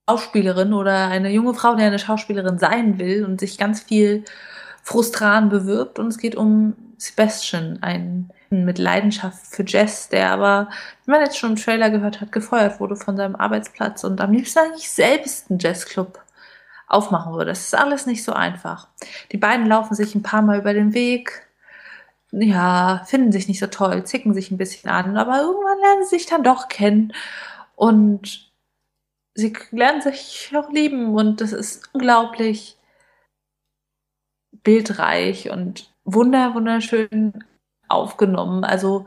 [0.09, 4.25] Schauspielerin oder eine junge Frau, die eine Schauspielerin sein will und sich ganz viel
[4.83, 5.99] frustran bewirbt.
[5.99, 10.69] Und es geht um Sebastian, einen mit Leidenschaft für Jazz, der aber,
[11.05, 14.31] wie man jetzt schon im Trailer gehört hat, gefeuert wurde von seinem Arbeitsplatz und am
[14.31, 16.19] liebsten eigentlich selbst einen Jazzclub
[16.87, 17.51] aufmachen würde.
[17.51, 18.87] Das ist alles nicht so einfach.
[19.31, 21.47] Die beiden laufen sich ein paar Mal über den Weg,
[22.31, 26.17] ja, finden sich nicht so toll, zicken sich ein bisschen an, aber irgendwann lernen sie
[26.17, 27.13] sich dann doch kennen
[27.75, 28.52] und
[29.35, 32.77] sie lernen sich auch lieben und das ist unglaublich
[34.63, 37.43] bildreich und wunder, wunderschön
[37.87, 38.63] aufgenommen.
[38.63, 39.05] Also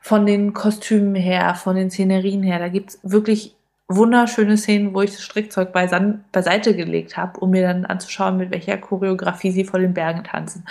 [0.00, 3.56] von den Kostümen her, von den Szenerien her, da gibt es wirklich
[3.88, 8.50] wunderschöne Szenen, wo ich das Strickzeug beisan, beiseite gelegt habe, um mir dann anzuschauen, mit
[8.50, 10.64] welcher Choreografie sie vor den Bergen tanzen.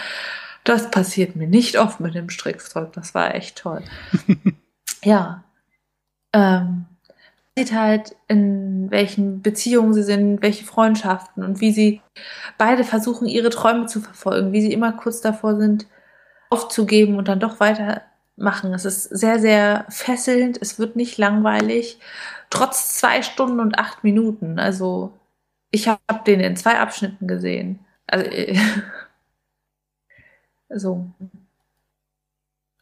[0.63, 2.93] Das passiert mir nicht oft mit dem Strickzeug.
[2.93, 3.83] Das war echt toll.
[5.03, 5.43] ja.
[6.33, 6.85] Ähm,
[7.57, 12.01] sieht halt, in welchen Beziehungen sie sind, welche Freundschaften und wie sie
[12.57, 15.87] beide versuchen, ihre Träume zu verfolgen, wie sie immer kurz davor sind,
[16.49, 18.73] aufzugeben und dann doch weitermachen.
[18.73, 21.99] Es ist sehr, sehr fesselnd, es wird nicht langweilig,
[22.49, 24.59] trotz zwei Stunden und acht Minuten.
[24.59, 25.13] Also
[25.71, 27.85] ich habe den in zwei Abschnitten gesehen.
[28.07, 28.29] Also,
[30.69, 31.11] also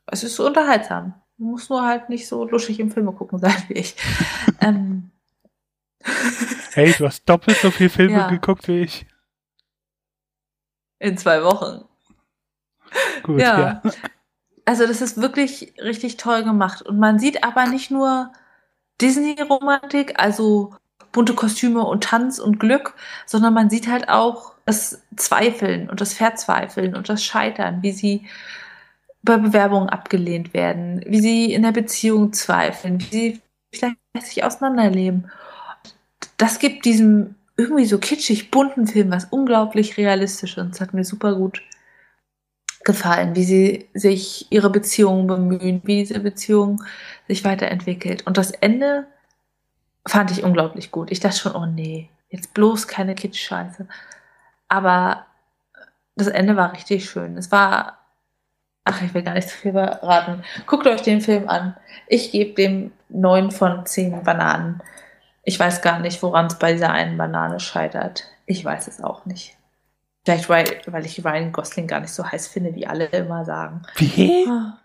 [0.08, 1.14] es ist so unterhaltsam.
[1.40, 3.96] Muss nur halt nicht so luschig im Filme gucken sein wie ich.
[4.62, 5.10] ähm.
[6.74, 8.30] Hey, du hast doppelt so viele Filme Ja.
[8.30, 9.08] geguckt wie ich.
[11.00, 11.86] In zwei Wochen.
[13.24, 13.82] Gut, ja.
[13.84, 13.92] ja.
[14.66, 16.82] Also das ist wirklich richtig toll gemacht.
[16.82, 18.32] Und man sieht aber nicht nur
[19.02, 20.76] Disney-Romantik, also
[21.12, 22.94] bunte Kostüme und Tanz und Glück,
[23.26, 28.28] sondern man sieht halt auch das Zweifeln und das Verzweifeln und das Scheitern, wie sie
[29.22, 33.42] bei Bewerbungen abgelehnt werden, wie sie in der Beziehung zweifeln, wie sie
[33.74, 35.30] vielleicht sich auseinanderleben.
[36.38, 41.04] Das gibt diesem irgendwie so kitschig bunten Film was unglaublich realistisch und es hat mir
[41.04, 41.62] super gut
[42.86, 46.82] gefallen, wie sie sich ihre Beziehung bemühen, wie diese Beziehung
[47.28, 48.26] sich weiterentwickelt.
[48.26, 49.08] Und das Ende
[50.08, 51.12] fand ich unglaublich gut.
[51.12, 53.86] Ich dachte schon, oh nee, jetzt bloß keine Kitsch-Scheiße.
[54.70, 55.26] Aber
[56.16, 57.38] das Ende war richtig schön.
[57.38, 57.99] Es war,
[58.90, 60.44] ach, ich will gar nicht zu viel verraten.
[60.66, 61.76] Guckt euch den Film an.
[62.08, 64.82] Ich gebe dem neun von zehn Bananen.
[65.44, 68.26] Ich weiß gar nicht, woran es bei dieser einen Banane scheitert.
[68.46, 69.56] Ich weiß es auch nicht.
[70.26, 73.84] Vielleicht, weil, weil ich Ryan Gosling gar nicht so heiß finde, wie alle immer sagen.
[73.96, 74.46] Wie?
[74.48, 74.78] Ah.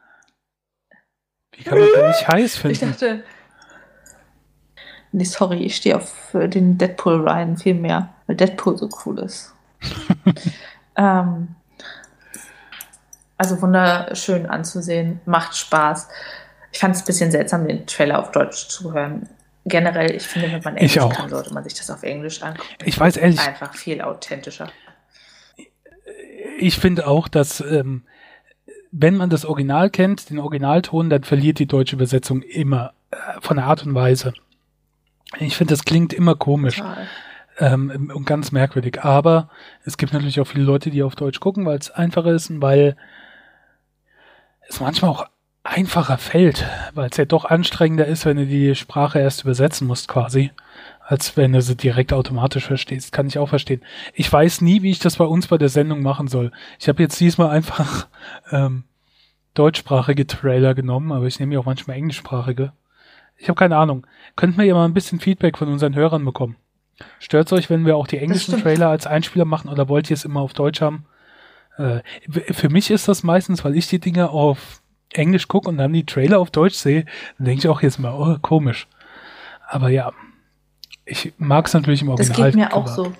[1.53, 2.91] Wie kann man den nicht heiß Ich finden?
[2.93, 3.25] dachte.
[5.13, 9.55] Nee, sorry, ich stehe auf den Deadpool Ryan viel mehr, weil Deadpool so cool ist.
[10.97, 11.55] ähm,
[13.37, 16.09] also wunderschön anzusehen, macht Spaß.
[16.73, 19.29] Ich fand es ein bisschen seltsam, den Trailer auf Deutsch zu hören.
[19.67, 22.69] generell, ich finde, wenn man Englisch kann, sollte man sich das auf Englisch angucken.
[22.85, 24.69] Ich weiß ehrlich- Einfach viel authentischer.
[26.59, 28.03] Ich finde auch, dass ähm,
[28.93, 33.57] wenn man das Original kennt, den Originalton, dann verliert die deutsche Übersetzung immer äh, von
[33.57, 34.35] der Art und Weise.
[35.39, 36.81] Ich finde, das klingt immer komisch
[37.59, 39.03] ähm, und ganz merkwürdig.
[39.03, 39.49] Aber
[39.85, 42.63] es gibt natürlich auch viele Leute, die auf Deutsch gucken, weil es einfacher ist und
[42.63, 42.97] weil
[44.75, 45.27] es manchmal auch
[45.63, 50.09] einfacher fällt, weil es ja doch anstrengender ist, wenn du die Sprache erst übersetzen musst
[50.09, 50.51] quasi,
[51.01, 53.13] als wenn du sie direkt automatisch verstehst.
[53.13, 53.83] Kann ich auch verstehen.
[54.13, 56.53] Ich weiß nie, wie ich das bei uns bei der Sendung machen soll.
[56.79, 58.09] Ich habe jetzt diesmal einfach
[58.51, 58.85] ähm,
[59.55, 62.73] deutschsprachige Trailer genommen, aber ich nehme ja auch manchmal englischsprachige.
[63.37, 64.07] Ich habe keine Ahnung.
[64.37, 66.57] Könnten wir ja mal ein bisschen Feedback von unseren Hörern bekommen.
[67.19, 68.61] Stört's euch, wenn wir auch die englischen.
[68.61, 71.07] Trailer als Einspieler machen oder wollt ihr es immer auf Deutsch haben?
[71.79, 72.01] Äh,
[72.53, 74.83] für mich ist das meistens, weil ich die Dinge auf
[75.13, 77.05] Englisch gucke und dann die Trailer auf Deutsch sehe,
[77.39, 78.87] dann denke ich auch jetzt mal, oh, komisch.
[79.69, 80.13] Aber ja,
[81.05, 82.51] ich mag es natürlich im Das Original.
[82.51, 83.13] geht mir auch so.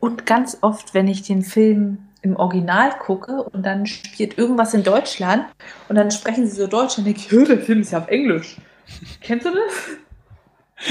[0.00, 4.82] Und ganz oft, wenn ich den Film im Original gucke und dann spielt irgendwas in
[4.82, 5.44] Deutschland
[5.88, 8.08] und dann sprechen sie so Deutsch, dann denke ich, "Hö, der Film ist ja auf
[8.08, 8.56] Englisch.
[9.20, 10.86] Kennst du das?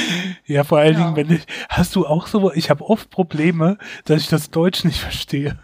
[0.46, 4.22] Ja, vor allen Dingen, wenn ich, hast du auch so, ich habe oft Probleme, dass
[4.22, 5.60] ich das Deutsch nicht verstehe.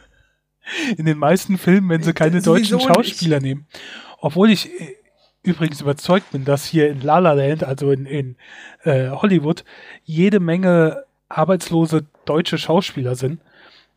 [0.98, 3.66] In den meisten Filmen, wenn sie keine Sowieso deutschen Schauspieler nehmen.
[4.20, 4.96] Obwohl ich äh,
[5.44, 8.36] übrigens überzeugt bin, dass hier in La La Land, also in, in
[8.84, 9.64] äh, Hollywood,
[10.04, 13.42] jede Menge arbeitslose deutsche Schauspieler sind,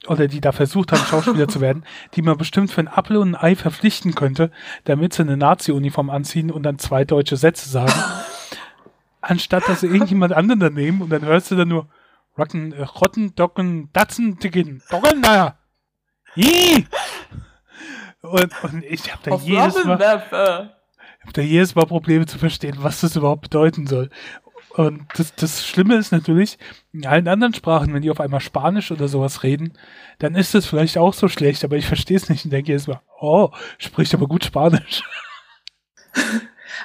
[0.06, 1.84] oder die da versucht haben, Schauspieler zu werden,
[2.14, 4.50] die man bestimmt für ein Apfel und ein Ei verpflichten könnte,
[4.84, 7.92] damit sie eine Nazi-Uniform anziehen und dann zwei deutsche Sätze sagen
[9.28, 11.88] anstatt dass sie irgendjemand anderen da nehmen und dann hörst du dann nur
[12.36, 15.52] Rocken, äh, Rotten, Docken, Datzen, Dicken, Docken, na, Ih!
[18.22, 23.02] Und, und ich habe da jedes Mal, hab da jedes Mal Probleme zu verstehen, was
[23.02, 24.10] das überhaupt bedeuten soll.
[24.70, 26.58] Und das, das Schlimme ist natürlich,
[26.92, 29.78] in allen anderen Sprachen, wenn die auf einmal Spanisch oder sowas reden,
[30.18, 32.88] dann ist das vielleicht auch so schlecht, aber ich verstehe es nicht und denke jedes
[32.88, 35.04] Mal, oh, spricht aber gut Spanisch.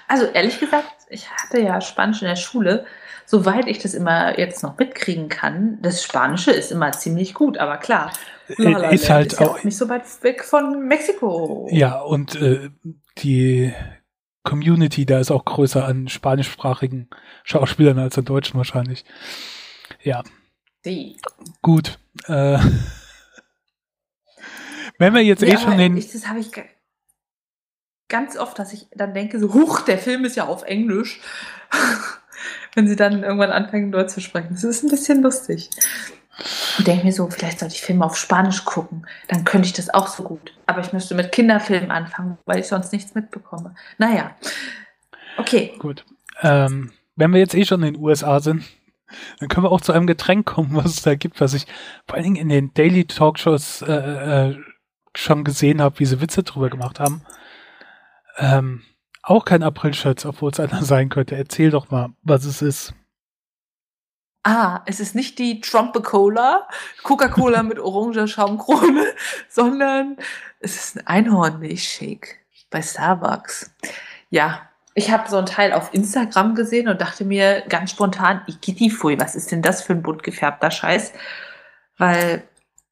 [0.08, 2.86] Also ehrlich gesagt, ich hatte ja Spanisch in der Schule.
[3.26, 7.78] Soweit ich das immer jetzt noch mitkriegen kann, das Spanische ist immer ziemlich gut, aber
[7.78, 8.12] klar.
[8.58, 11.68] La La Äh, ist halt ist ja auch- nicht so weit weg von Mexiko.
[11.72, 12.70] Ja, und äh,
[13.20, 13.74] die
[14.44, 17.10] Community da ist auch größer an spanischsprachigen
[17.44, 19.06] Schauspielern als an Deutschen wahrscheinlich.
[20.02, 20.24] Ja,
[20.86, 21.18] Die.
[21.62, 22.00] gut.
[22.28, 22.58] Äh,
[24.98, 25.98] wenn wir jetzt Nee, eh schon den.
[25.98, 26.64] ich, das habe ich ga-
[28.08, 31.22] ganz oft, dass ich dann denke, so, huch, der Film ist ja auf Englisch.
[32.76, 34.50] Wenn sie dann irgendwann anfangen, Deutsch zu sprechen.
[34.52, 35.70] Das ist ein bisschen lustig.
[36.78, 39.06] Und denke mir so, vielleicht sollte ich Filme auf Spanisch gucken.
[39.28, 40.54] Dann könnte ich das auch so gut.
[40.66, 43.76] Aber ich müsste mit Kinderfilmen anfangen, weil ich sonst nichts mitbekomme.
[43.98, 44.36] Naja.
[45.38, 45.74] Okay.
[45.80, 46.06] Gut.
[46.42, 48.64] Ähm, wenn wir jetzt eh schon in den USA sind,
[49.40, 51.66] dann können wir auch zu einem Getränk kommen, was es da gibt, was ich
[52.06, 54.58] vor allen Dingen in den Daily Talkshows äh, äh,
[55.16, 57.24] schon gesehen habe, wie sie Witze drüber gemacht haben.
[58.38, 58.84] Ähm,
[59.22, 61.36] auch kein April-Scherz, obwohl es einer sein könnte.
[61.36, 62.94] Erzähl doch mal, was es ist.
[64.44, 66.68] Ah, es ist nicht die Trumpe-Cola,
[67.04, 69.06] Coca-Cola mit oranger Schaumkrone,
[69.50, 70.18] sondern
[70.60, 72.38] es ist ein Einhornmilchshake
[72.70, 73.72] bei Starbucks.
[74.30, 79.20] Ja, ich habe so ein Teil auf Instagram gesehen und dachte mir ganz spontan, Ikitifui,
[79.20, 81.14] was ist denn das für ein bunt gefärbter Scheiß?
[81.98, 82.44] Weil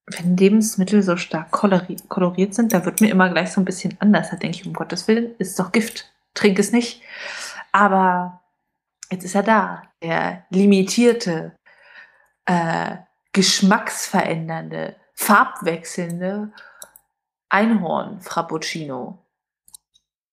[0.06, 3.98] wenn Lebensmittel so stark kolori koloriert sind, da wird mir immer gleich so ein bisschen
[4.00, 4.30] anders.
[4.30, 6.12] Da denke ich, um Gottes Willen, ist doch Gift.
[6.34, 7.02] Trink es nicht.
[7.72, 8.42] Aber
[9.12, 9.84] jetzt ist er da.
[10.02, 11.56] Der limitierte,
[12.46, 12.98] äh,
[13.34, 16.52] geschmacksverändernde, farbwechselnde
[17.50, 19.20] Einhorn-Frappuccino.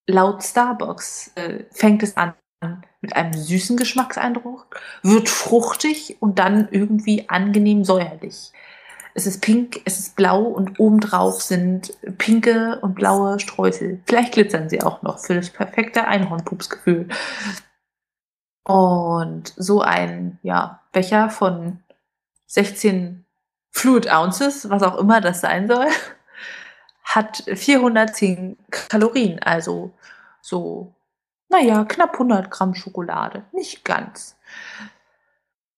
[0.06, 2.34] Laut Starbucks äh, fängt es an
[3.00, 8.52] mit einem süßen Geschmackseindruck, wird fruchtig und dann irgendwie angenehm säuerlich.
[9.12, 14.00] Es ist pink, es ist blau und obendrauf sind pinke und blaue Streusel.
[14.06, 17.08] Vielleicht glitzern sie auch noch für das perfekte Einhornpupsgefühl.
[18.64, 21.80] Und so ein ja, Becher von
[22.46, 23.24] 16
[23.70, 25.86] Fluid Ounces, was auch immer das sein soll,
[27.04, 29.92] hat 410 Kalorien, also
[30.40, 30.94] so,
[31.48, 33.44] naja, knapp 100 Gramm Schokolade.
[33.52, 34.36] Nicht ganz.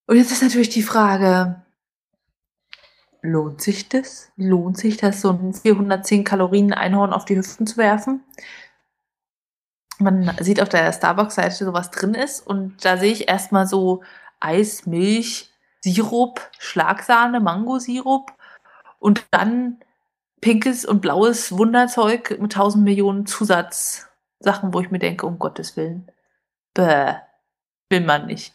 [0.06, 1.62] Und jetzt ist natürlich die Frage,
[3.22, 4.30] lohnt sich das?
[4.36, 8.22] Lohnt sich das, so ein 410 Kalorien Einhorn auf die Hüften zu werfen?
[9.98, 14.02] Man sieht auf der Starbucks-Seite, so was drin ist und da sehe ich erstmal so
[14.40, 15.50] Eis, Milch,
[15.82, 18.32] Sirup, Schlagsahne, Mangosirup
[18.98, 19.78] und dann
[20.40, 26.10] pinkes und blaues Wunderzeug mit tausend Millionen Zusatzsachen, wo ich mir denke, um Gottes Willen.
[26.74, 27.14] Bäh.
[27.90, 28.54] will man nicht.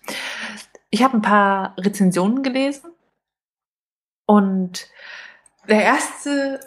[0.90, 2.92] Ich habe ein paar Rezensionen gelesen
[4.26, 4.88] und
[5.68, 6.60] der erste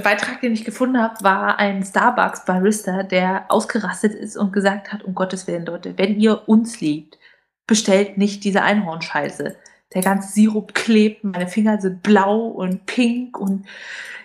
[0.00, 5.14] Beitrag, den ich gefunden habe, war ein Starbucks-Barista, der ausgerastet ist und gesagt hat, um
[5.14, 7.18] Gottes Willen, Leute, wenn ihr uns liebt,
[7.66, 9.56] bestellt nicht diese Einhornscheiße.
[9.94, 13.66] Der ganze Sirup klebt, meine Finger sind blau und pink und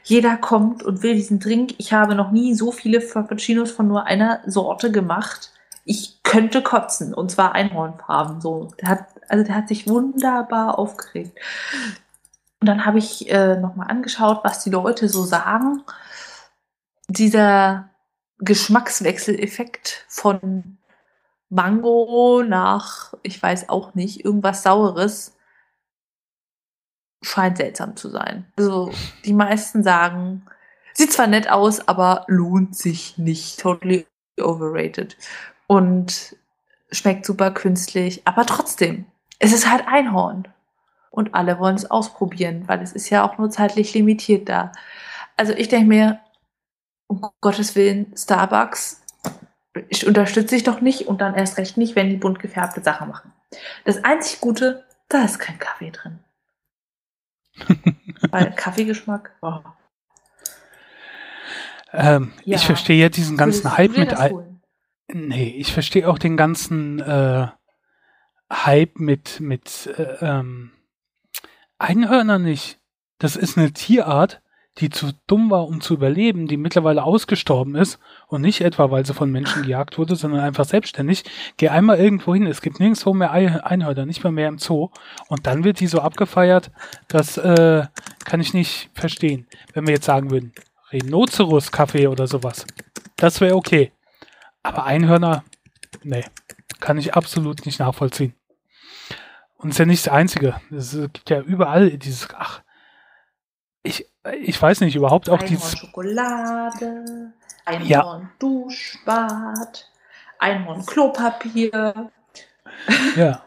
[0.03, 1.75] jeder kommt und will diesen Drink.
[1.77, 5.51] Ich habe noch nie so viele Frappuccinos von nur einer Sorte gemacht.
[5.83, 8.39] Ich könnte kotzen und zwar Einhornfarben.
[8.39, 11.37] So, der hat, also der hat sich wunderbar aufgeregt.
[12.59, 15.83] Und dann habe ich äh, nochmal angeschaut, was die Leute so sagen.
[17.07, 17.89] Dieser
[18.39, 20.77] Geschmackswechseleffekt von
[21.49, 25.37] Mango nach, ich weiß auch nicht, irgendwas Saures
[27.21, 28.51] scheint seltsam zu sein.
[28.57, 28.91] Also
[29.25, 30.45] die meisten sagen,
[30.93, 33.59] sieht zwar nett aus, aber lohnt sich nicht.
[33.59, 34.07] Totally
[34.39, 35.17] overrated.
[35.67, 36.35] Und
[36.91, 39.05] schmeckt super künstlich, aber trotzdem,
[39.39, 40.47] es ist halt Einhorn
[41.09, 44.71] und alle wollen es ausprobieren, weil es ist ja auch nur zeitlich limitiert da.
[45.35, 46.19] Also ich denke mir,
[47.07, 49.01] um Gottes Willen, Starbucks,
[49.89, 53.09] ich unterstütze ich doch nicht und dann erst recht nicht, wenn die bunt gefärbte Sachen
[53.09, 53.31] machen.
[53.85, 56.19] Das einzig Gute, da ist kein Kaffee drin.
[58.29, 59.59] weil Kaffeegeschmack, oh.
[61.93, 62.57] Ähm, Ja.
[62.57, 64.15] Ich verstehe ja diesen ganzen Hype mit.
[64.17, 64.61] holen?
[65.07, 67.47] Nee, ich verstehe auch den ganzen äh,
[68.51, 70.71] Hype mit, mit äh, ähm,
[71.79, 72.79] Einhörnern nicht.
[73.19, 74.41] Das ist eine Tierart,
[74.79, 79.05] die zu dumm war, um zu überleben, die mittlerweile ausgestorben ist und nicht etwa, weil
[79.05, 81.23] sie von Menschen gejagt wurde, sondern einfach selbstständig.
[81.57, 84.89] Geh einmal irgendwo hin, es gibt nirgendwo mehr Ei- Einhörner, nicht mal mehr im Zoo.
[85.29, 86.69] Und dann wird die so abgefeiert,
[87.07, 87.85] das äh,
[88.23, 89.47] kann ich nicht verstehen.
[89.73, 90.53] Wenn wir jetzt sagen würden,
[90.91, 92.65] Rhinoceros-Kaffee oder sowas,
[93.15, 93.91] das wäre okay.
[94.61, 95.43] Aber Einhörner,
[96.03, 96.23] nee,
[96.79, 98.33] kann ich absolut nicht nachvollziehen.
[99.57, 100.59] Und ist ja nicht das Einzige.
[100.71, 102.61] Es gibt ja überall dieses, ach,
[103.83, 104.05] ich,
[104.41, 107.33] ich weiß nicht, überhaupt auch dieses, Einhorn-Schokolade,
[107.83, 108.01] Ja.
[108.01, 109.89] Einhorn-Duschbad,
[110.39, 112.11] Einhorn-Klopapier.
[113.15, 113.43] ja,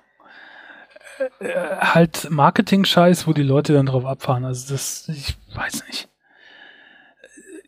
[1.38, 4.44] äh, halt Marketing-Scheiß, wo die Leute dann drauf abfahren.
[4.44, 6.08] Also das, ich weiß nicht.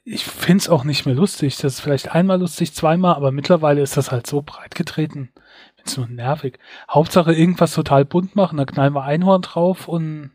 [0.04, 1.56] Ich find's auch nicht mehr lustig.
[1.58, 5.31] Das ist vielleicht einmal lustig, zweimal, aber mittlerweile ist das halt so breit getreten.
[5.76, 6.58] Find's nur nervig.
[6.88, 10.32] Hauptsache irgendwas total bunt machen, da knallen wir Einhorn drauf und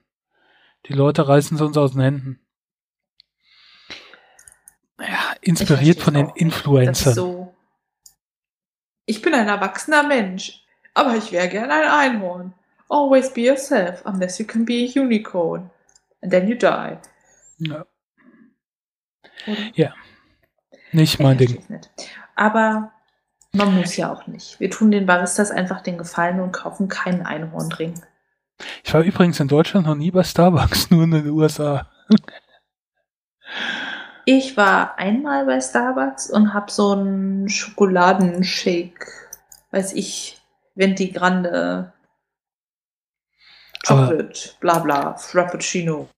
[0.87, 2.39] die Leute reißen es uns aus den Händen.
[4.99, 7.13] Ja, inspiriert von den Influencern.
[7.13, 7.53] so.
[9.05, 12.53] Ich bin ein erwachsener Mensch, aber ich wäre gern ein Einhorn.
[12.89, 15.69] Always be yourself, unless you can be a unicorn.
[16.21, 16.97] And then you die.
[17.59, 17.85] Ja.
[19.45, 19.71] Oder?
[19.75, 19.93] ja.
[20.91, 21.63] Nicht mein Ding.
[21.67, 21.89] Nicht.
[22.35, 22.91] Aber
[23.57, 24.59] man muss ja auch nicht.
[24.59, 27.93] Wir tun den Baristas einfach den Gefallen und kaufen keinen Einhornring.
[28.83, 31.89] Ich war übrigens in Deutschland noch nie bei Starbucks, nur in den USA.
[34.25, 39.07] Ich war einmal bei Starbucks und habe so einen Schokoladenshake,
[39.71, 40.41] weiß ich,
[40.75, 41.93] Venti Grande,
[43.85, 46.09] Chocolate, bla bla, Frappuccino,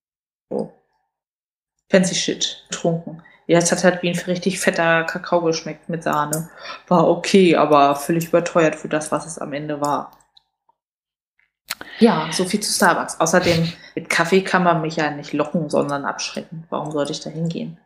[1.89, 3.21] fancy shit getrunken.
[3.49, 6.51] Ja, es hat halt wie ein richtig fetter Kakao geschmeckt mit Sahne.
[6.87, 10.11] War okay, aber völlig überteuert für das, was es am Ende war.
[11.97, 13.19] Ja, so viel zu Starbucks.
[13.19, 16.67] Außerdem, mit Kaffee kann man mich ja nicht locken, sondern abschrecken.
[16.69, 17.79] Warum sollte ich da hingehen?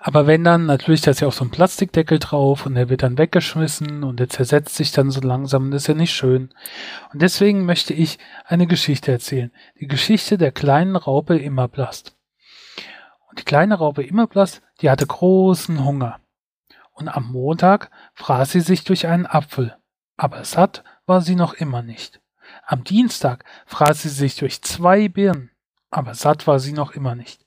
[0.00, 3.04] Aber wenn dann, natürlich, da ist ja auch so ein Plastikdeckel drauf und der wird
[3.04, 6.52] dann weggeschmissen und der zersetzt sich dann so langsam und das ist ja nicht schön.
[7.10, 9.50] Und deswegen möchte ich eine Geschichte erzählen.
[9.80, 12.13] Die Geschichte der kleinen Raupe Immerblast.
[13.34, 16.20] Und die kleine Raupe Immerblast, die hatte großen Hunger.
[16.92, 19.76] Und am Montag fraß sie sich durch einen Apfel.
[20.16, 22.20] Aber satt war sie noch immer nicht.
[22.64, 25.50] Am Dienstag fraß sie sich durch zwei Birnen.
[25.90, 27.44] Aber satt war sie noch immer nicht.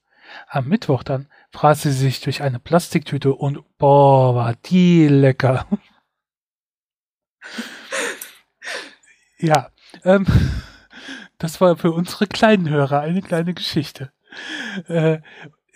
[0.50, 5.68] Am Mittwoch dann fraß sie sich durch eine Plastiktüte und boah, war die lecker.
[9.38, 9.72] ja,
[10.04, 10.28] ähm,
[11.38, 14.12] das war für unsere kleinen Hörer eine kleine Geschichte.
[14.88, 15.20] Äh,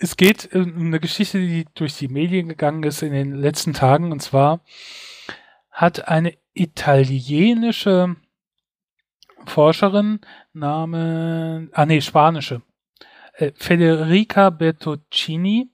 [0.02, 4.10] es geht um eine Geschichte, die durch die Medien gegangen ist in den letzten Tagen.
[4.10, 4.60] Und zwar
[5.70, 8.16] hat eine italienische
[9.46, 10.20] Forscherin,
[10.52, 12.62] Name, ah nee, spanische,
[13.34, 15.70] äh, Federica Bertocchini,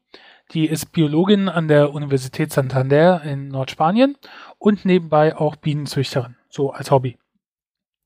[0.53, 4.16] die ist Biologin an der Universität Santander in Nordspanien
[4.59, 7.18] und nebenbei auch Bienenzüchterin, so als Hobby.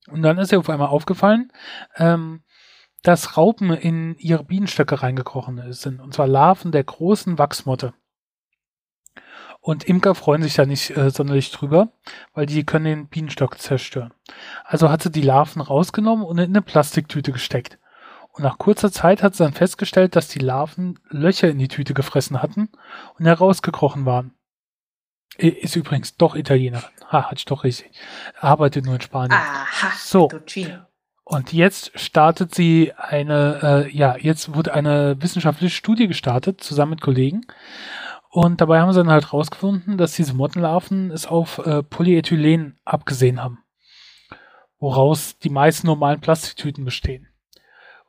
[0.08, 1.52] Und dann ist ihr auf einmal aufgefallen,
[1.96, 2.42] ähm,
[3.02, 7.94] dass Raupen in ihre Bienenstöcke reingekrochen sind, und zwar Larven der großen Wachsmotte.
[9.60, 11.92] Und Imker freuen sich da nicht äh, sonderlich drüber,
[12.34, 14.12] weil die können den Bienenstock zerstören.
[14.64, 17.78] Also hat sie die Larven rausgenommen und in eine Plastiktüte gesteckt.
[18.32, 21.94] Und nach kurzer Zeit hat sie dann festgestellt, dass die Larven Löcher in die Tüte
[21.94, 22.70] gefressen hatten
[23.18, 24.34] und herausgekrochen waren.
[25.36, 26.90] Ist übrigens doch Italienerin.
[27.10, 27.92] Ha, hat ich doch richtig.
[28.40, 29.32] Arbeitet nur in Spanien.
[29.32, 30.28] Aha, so.
[30.28, 30.86] Duccino.
[31.24, 37.00] Und jetzt startet sie eine, äh, ja, jetzt wurde eine wissenschaftliche Studie gestartet, zusammen mit
[37.00, 37.46] Kollegen.
[38.28, 43.42] Und dabei haben sie dann halt rausgefunden, dass diese Mottenlarven es auf äh, Polyethylen abgesehen
[43.42, 43.58] haben.
[44.78, 47.28] Woraus die meisten normalen Plastiktüten bestehen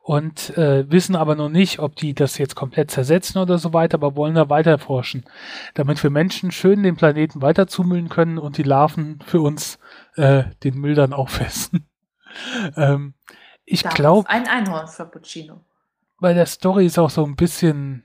[0.04, 3.94] und äh, wissen aber noch nicht, ob die das jetzt komplett zersetzen oder so weiter,
[3.94, 5.24] aber wollen da weiter forschen,
[5.72, 9.78] damit wir Menschen schön den Planeten weiter zumüllen können und die Larven für uns
[10.16, 11.88] äh, den Müll dann auffressen.
[12.76, 13.14] ähm,
[13.64, 14.28] ich glaube.
[14.28, 15.64] Ein Einhorn für Puccino.
[16.20, 18.04] Bei der Story ist auch so ein bisschen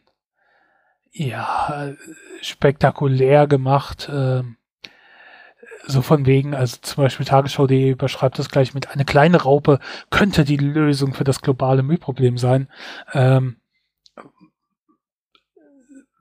[1.12, 1.94] ja
[2.42, 4.10] spektakulär gemacht.
[4.12, 4.58] Ähm,
[5.86, 9.80] so von wegen, also zum Beispiel Tagesschau.de überschreibt das gleich mit, eine kleine Raupe
[10.12, 12.70] könnte die Lösung für das globale Müllproblem sein.
[13.14, 13.58] Ähm,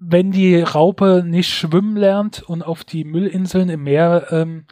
[0.00, 4.66] wenn die Raupe nicht schwimmen lernt und auf die Müllinseln im Meer ähm,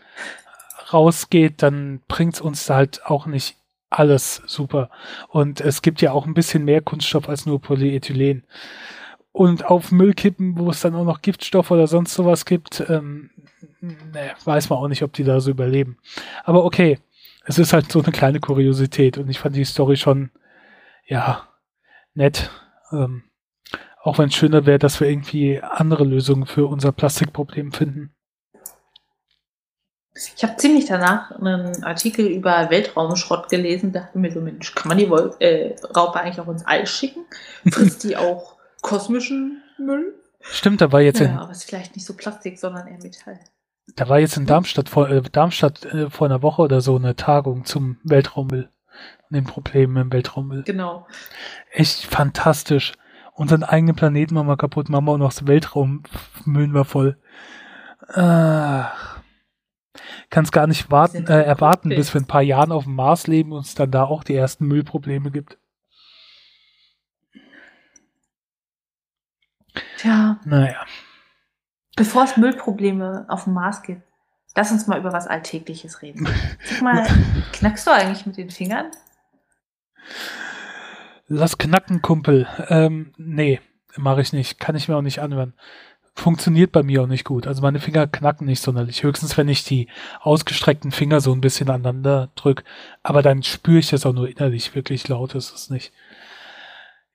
[0.92, 3.56] rausgeht, dann bringt's uns halt auch nicht
[3.90, 4.90] alles super.
[5.28, 8.44] Und es gibt ja auch ein bisschen mehr Kunststoff als nur Polyethylen.
[9.32, 13.30] Und auf Müllkippen, wo es dann auch noch Giftstoff oder sonst sowas gibt, ähm,
[13.80, 15.98] ne, weiß man auch nicht, ob die da so überleben.
[16.44, 16.98] Aber okay,
[17.44, 20.30] es ist halt so eine kleine Kuriosität und ich fand die Story schon,
[21.06, 21.48] ja,
[22.14, 22.50] nett.
[22.92, 23.24] Ähm,
[24.02, 28.15] auch wenn es schöner wäre, dass wir irgendwie andere Lösungen für unser Plastikproblem finden.
[30.16, 34.98] Ich habe ziemlich danach einen Artikel über Weltraumschrott gelesen, dachte mir so, Mensch, kann man
[34.98, 37.24] die Wol äh, Raupe eigentlich auch ins All schicken?
[37.70, 40.14] Frisst die auch kosmischen Müll?
[40.40, 42.98] Stimmt, da war jetzt ja, in, aber es ist vielleicht nicht so Plastik, sondern eher
[43.02, 43.38] Metall.
[43.94, 47.16] da war jetzt in Darmstadt vor, äh, Darmstadt äh, vor einer Woche oder so eine
[47.16, 48.70] Tagung zum Weltraummüll
[49.28, 50.62] und den Problemen im Weltraummüll.
[50.62, 51.06] Genau.
[51.72, 52.94] Echt fantastisch.
[53.34, 56.02] Unseren eigenen Planeten machen wir kaputt, machen wir auch noch das Weltraummüll
[56.46, 57.18] wir voll.
[58.14, 59.15] Ach.
[60.30, 63.26] Kann's gar nicht warten, äh, erwarten, bis wir in ein paar Jahren auf dem Mars
[63.26, 65.58] leben und es dann da auch die ersten Müllprobleme gibt.
[69.98, 70.84] Tja, Naja.
[71.96, 74.02] bevor es Müllprobleme auf dem Mars gibt,
[74.54, 76.26] lass uns mal über was Alltägliches reden.
[76.64, 77.06] Sag mal,
[77.52, 78.90] knackst du eigentlich mit den Fingern?
[81.28, 82.46] Lass knacken, Kumpel.
[82.68, 83.60] Ähm, nee,
[83.96, 84.60] mache ich nicht.
[84.60, 85.54] Kann ich mir auch nicht anhören.
[86.18, 87.46] Funktioniert bei mir auch nicht gut.
[87.46, 89.02] Also meine Finger knacken nicht sonderlich.
[89.02, 89.88] Höchstens, wenn ich die
[90.20, 92.64] ausgestreckten Finger so ein bisschen aneinander drück.
[93.02, 94.74] Aber dann spüre ich das auch nur innerlich.
[94.74, 95.92] Wirklich laut ist es nicht.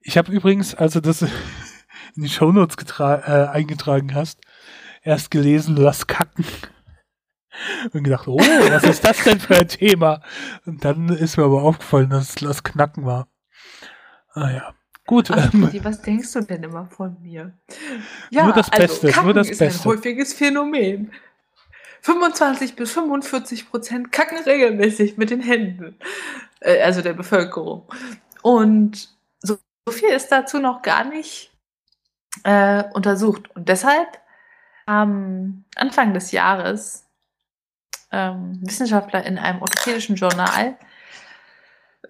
[0.02, 1.22] Ich habe übrigens, also das
[2.16, 4.39] in die Shownotes äh, eingetragen hast,
[5.02, 6.45] erst gelesen, lass kacken.
[7.91, 10.22] Und gedacht, oh, was ist das denn für ein Thema?
[10.66, 13.28] Und dann ist mir aber aufgefallen, dass es Lass Knacken war.
[14.34, 14.74] Ah ja.
[15.08, 15.32] Gut.
[15.32, 17.54] Ach, ähm, was denkst du denn immer von mir?
[18.30, 19.66] Ja, Nur das Beste, also, nur das Kacken Beste.
[19.66, 21.12] ist ein häufiges Phänomen.
[22.02, 25.95] 25 bis 45 Prozent kacken regelmäßig mit den Händen,
[26.60, 27.84] äh, also der Bevölkerung.
[28.41, 31.52] Und so, so viel ist dazu noch gar nicht
[32.43, 33.56] äh, untersucht.
[33.56, 34.20] Und deshalb
[34.86, 37.06] am Anfang des Jahres
[38.12, 40.78] ähm, Wissenschaftler in einem orthopädischen Journal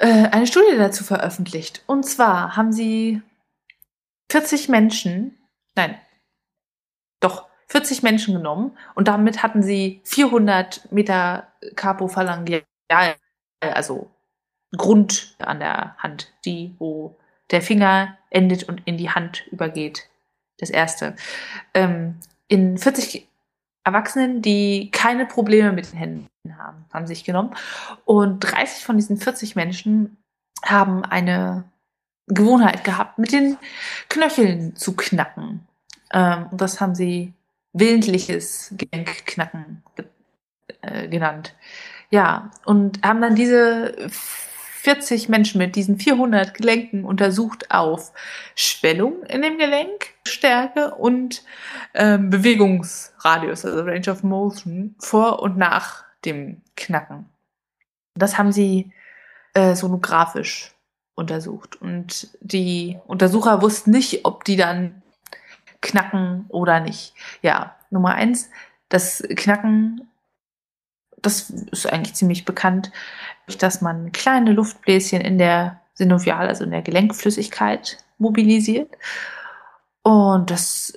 [0.05, 1.83] eine Studie dazu veröffentlicht.
[1.85, 3.21] Und zwar haben sie
[4.31, 5.37] 40 Menschen,
[5.75, 5.99] nein,
[7.19, 12.65] doch 40 Menschen genommen und damit hatten sie 400 Metacarpophalangeal,
[13.59, 14.11] also
[14.75, 17.17] Grund an der Hand, die, wo
[17.51, 20.09] der Finger endet und in die Hand übergeht.
[20.57, 21.15] Das erste.
[21.73, 23.27] Ähm, in 40
[23.83, 27.55] Erwachsenen, die keine Probleme mit den Händen haben, haben sich genommen.
[28.05, 30.17] Und 30 von diesen 40 Menschen
[30.63, 31.63] haben eine
[32.27, 33.57] Gewohnheit gehabt, mit den
[34.09, 35.67] Knöcheln zu knacken.
[36.13, 37.33] Ähm, und das haben sie
[37.73, 39.83] willentliches Gelenkknacken
[40.81, 41.55] äh, genannt.
[42.09, 44.09] Ja, und haben dann diese
[44.81, 48.13] 40 Menschen mit diesen 400 Gelenken untersucht auf
[48.55, 51.43] Schwellung in dem Gelenk, Stärke und
[51.93, 57.29] ähm, Bewegungsradius, also Range of Motion, vor und nach dem Knacken.
[58.15, 58.91] Das haben sie
[59.53, 60.73] äh, sonografisch
[61.13, 61.79] untersucht.
[61.79, 65.03] Und die Untersucher wussten nicht, ob die dann
[65.81, 67.13] knacken oder nicht.
[67.43, 68.49] Ja, Nummer eins,
[68.89, 70.09] das Knacken,
[71.21, 72.91] das ist eigentlich ziemlich bekannt,
[73.59, 78.89] dass man kleine Luftbläschen in der Synovial, also in der Gelenkflüssigkeit, mobilisiert.
[80.03, 80.93] Und das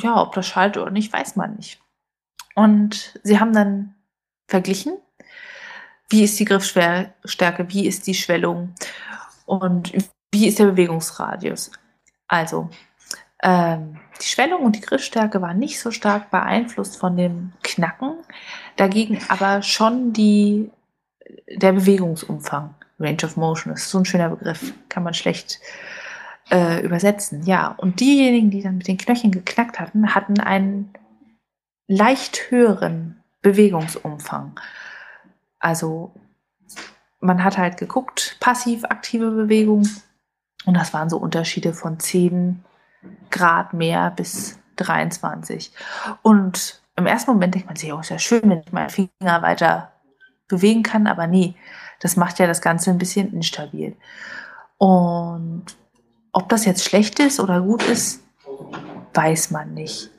[0.00, 1.80] ja, ob das schaltet oder nicht, weiß man nicht.
[2.54, 3.94] Und sie haben dann
[4.48, 4.98] verglichen,
[6.08, 8.74] wie ist die Griffstärke, wie ist die Schwellung
[9.46, 9.92] und
[10.32, 11.70] wie ist der Bewegungsradius.
[12.28, 12.70] Also,
[13.42, 18.14] ähm, die Schwellung und die Griffstärke waren nicht so stark beeinflusst von dem Knacken,
[18.76, 20.70] dagegen aber schon die,
[21.48, 22.74] der Bewegungsumfang.
[23.00, 25.60] Range of Motion ist so ein schöner Begriff, kann man schlecht
[26.50, 27.42] äh, übersetzen.
[27.44, 30.92] Ja, und diejenigen, die dann mit den Knöcheln geknackt hatten, hatten einen
[31.88, 34.58] leicht höheren Bewegungsumfang.
[35.58, 36.12] Also
[37.20, 39.88] man hat halt geguckt, passiv-aktive Bewegung.
[40.66, 42.64] Und das waren so Unterschiede von 10
[43.30, 45.72] Grad mehr bis 23.
[46.22, 49.42] Und im ersten Moment denkt man sich, oh, ist ja schön, wenn ich meinen Finger
[49.42, 49.92] weiter
[50.48, 51.56] bewegen kann, aber nee,
[52.00, 53.96] das macht ja das Ganze ein bisschen instabil.
[54.78, 55.64] Und
[56.32, 58.22] ob das jetzt schlecht ist oder gut ist,
[59.14, 60.10] weiß man nicht.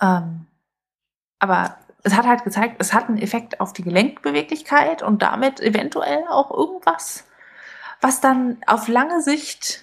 [0.00, 0.46] Ähm,
[1.38, 6.24] aber es hat halt gezeigt, es hat einen Effekt auf die Gelenkbeweglichkeit und damit eventuell
[6.28, 7.24] auch irgendwas,
[8.00, 9.81] was dann auf lange Sicht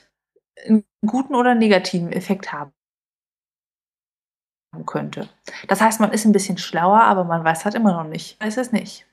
[0.67, 2.73] einen guten oder negativen Effekt haben
[4.85, 5.29] könnte.
[5.67, 8.39] Das heißt, man ist ein bisschen schlauer, aber man weiß halt immer noch nicht.
[8.41, 9.05] Weiß es nicht.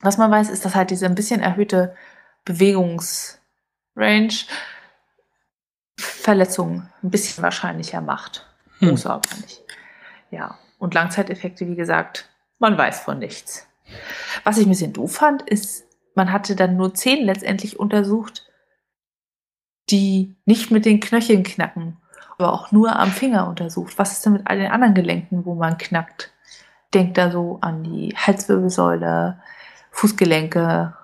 [0.00, 1.96] Was man weiß, ist, dass halt diese ein bisschen erhöhte
[2.44, 4.46] Bewegungsrange
[5.98, 8.46] Verletzungen ein bisschen wahrscheinlicher macht.
[8.78, 8.90] Hm.
[8.90, 9.62] Muss aber nicht.
[10.30, 10.58] Ja.
[10.78, 12.28] Und Langzeiteffekte, wie gesagt,
[12.58, 13.68] man weiß von nichts.
[14.44, 18.48] Was ich ein bisschen doof fand, ist, man hatte dann nur zehn letztendlich untersucht,
[19.92, 21.98] die nicht mit den Knöcheln knacken,
[22.36, 23.98] aber auch nur am Finger untersucht.
[23.98, 26.32] Was ist denn mit all den anderen Gelenken, wo man knackt?
[26.94, 29.40] Denkt da so an die Halswirbelsäule,
[29.90, 30.94] Fußgelenke.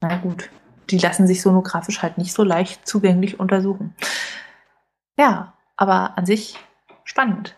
[0.00, 0.50] Na gut,
[0.90, 3.94] die lassen sich sonografisch halt nicht so leicht zugänglich untersuchen.
[5.18, 6.58] Ja, aber an sich
[7.04, 7.56] spannend.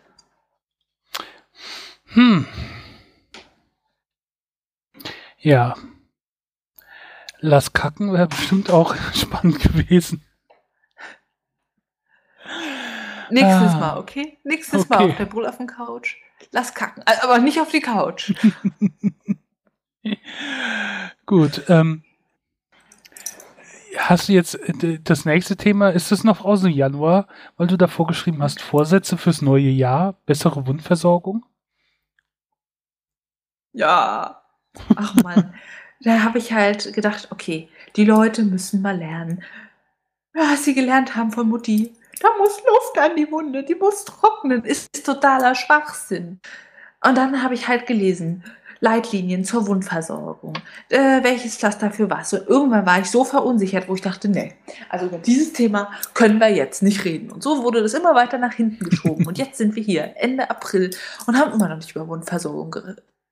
[2.06, 2.46] Hm.
[5.38, 5.74] Ja.
[7.40, 10.24] Lass kacken wäre bestimmt auch spannend gewesen.
[13.30, 13.78] Nächstes ah.
[13.78, 14.38] Mal, okay?
[14.44, 14.94] Nächstes okay.
[14.94, 16.16] Mal auf der Bull auf der Couch.
[16.52, 17.02] Lass kacken.
[17.22, 18.32] Aber nicht auf die Couch.
[21.26, 21.64] Gut.
[21.68, 22.02] Ähm,
[23.96, 25.90] hast du jetzt äh, das nächste Thema?
[25.90, 27.26] Ist es noch aus dem Januar,
[27.56, 31.44] weil du davor geschrieben hast, Vorsätze fürs neue Jahr, bessere Wundversorgung?
[33.72, 34.42] Ja.
[34.96, 35.54] Ach man.
[36.00, 39.42] da habe ich halt gedacht, okay, die Leute müssen mal lernen,
[40.32, 41.94] was sie gelernt haben von Mutti.
[42.20, 46.40] Da muss Luft an die Wunde, die muss trocknen, ist totaler Schwachsinn.
[47.04, 48.42] Und dann habe ich halt gelesen,
[48.80, 50.54] Leitlinien zur Wundversorgung,
[50.88, 52.32] äh, welches Pflaster für was.
[52.32, 54.54] Und irgendwann war ich so verunsichert, wo ich dachte, nee,
[54.88, 57.30] also über dieses Thema können wir jetzt nicht reden.
[57.30, 59.26] Und so wurde das immer weiter nach hinten geschoben.
[59.26, 60.90] Und jetzt sind wir hier, Ende April,
[61.26, 62.74] und haben immer noch nicht über Wundversorgung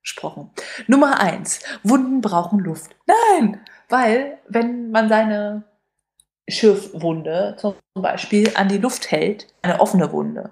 [0.01, 0.51] gesprochen.
[0.87, 2.95] Nummer eins, Wunden brauchen Luft.
[3.05, 5.63] Nein, weil wenn man seine
[6.47, 10.51] Schürfwunde zum Beispiel an die Luft hält, eine offene Wunde.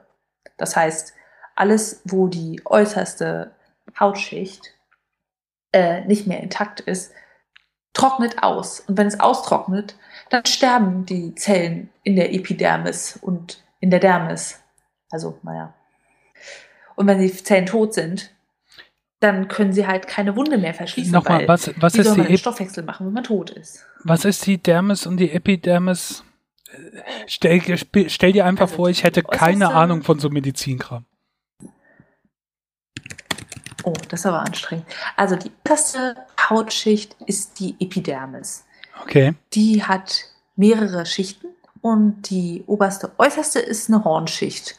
[0.58, 1.14] Das heißt,
[1.56, 3.52] alles, wo die äußerste
[4.00, 4.74] Hautschicht
[5.72, 7.14] äh, nicht mehr intakt ist,
[7.94, 8.82] trocknet aus.
[8.82, 9.96] Und wenn es austrocknet,
[10.30, 14.62] dann sterben die Zellen in der Epidermis und in der Dermis.
[15.12, 15.74] Also, naja.
[16.96, 18.35] Und wenn die Zellen tot sind,
[19.20, 21.12] dann können sie halt keine Wunde mehr verschließen.
[21.12, 23.86] Nochmal, was, was ist den Stoffwechsel machen, wenn man tot ist?
[24.04, 26.24] Was ist die Dermis und die Epidermis?
[27.26, 27.62] Stell,
[28.08, 31.06] stell dir einfach also vor, ich hätte keine Ahnung von so Medizinkram.
[33.84, 34.86] Oh, das ist aber anstrengend.
[35.16, 36.16] Also die erste
[36.50, 38.66] Hautschicht ist die Epidermis.
[39.04, 39.36] Okay.
[39.54, 41.48] Die hat mehrere Schichten
[41.82, 44.76] und die oberste, äußerste ist eine Hornschicht.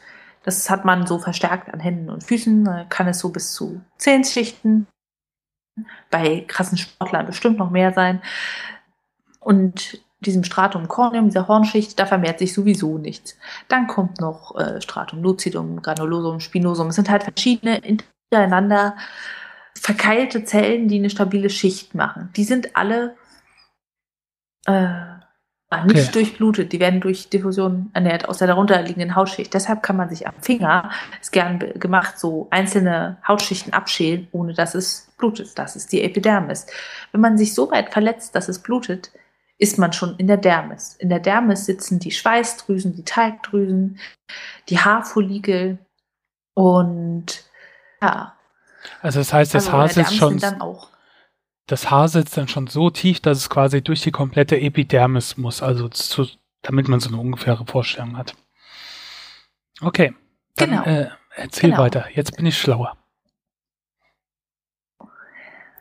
[0.47, 2.85] Das hat man so verstärkt an Händen und Füßen.
[2.87, 4.87] Kann es so bis zu zehn Schichten.
[6.09, 8.21] Bei krassen Sportlern bestimmt noch mehr sein.
[9.41, 13.37] Und diesem Stratum corneum, dieser Hornschicht, da vermehrt sich sowieso nichts.
[13.67, 16.87] Dann kommt noch äh, Stratum lucidum, granulosum, spinosum.
[16.87, 17.81] Es sind halt verschiedene
[18.31, 18.95] hintereinander
[19.75, 22.29] verkeilte Zellen, die eine stabile Schicht machen.
[22.37, 23.17] Die sind alle
[24.65, 25.16] äh,
[25.69, 26.11] Ah, nicht okay.
[26.13, 29.53] durchblutet, die werden durch Diffusion ernährt aus der darunterliegenden Hautschicht.
[29.53, 34.75] Deshalb kann man sich am Finger, ist gern gemacht, so einzelne Hautschichten abschälen, ohne dass
[34.75, 35.59] es blutet.
[35.59, 36.67] Das ist die Epidermis.
[37.11, 39.11] Wenn man sich so weit verletzt, dass es blutet,
[39.57, 40.95] ist man schon in der Dermis.
[40.99, 43.99] In der Dermis sitzen die Schweißdrüsen, die Teigdrüsen,
[44.69, 45.79] die Haarfollikel
[46.53, 47.43] und
[48.01, 48.37] ja.
[49.01, 50.37] Also das heißt, das also Haar sitzt schon.
[50.37, 50.91] Dann auch
[51.67, 55.61] das Haar sitzt dann schon so tief, dass es quasi durch die komplette Epidermis muss,
[55.61, 56.27] also zu,
[56.61, 58.35] damit man so eine ungefähre Vorstellung hat.
[59.81, 60.13] Okay.
[60.55, 60.83] Dann, Genau.
[60.83, 61.83] Äh, erzähl Genau.
[61.83, 62.07] weiter.
[62.13, 62.97] Jetzt bin ich schlauer.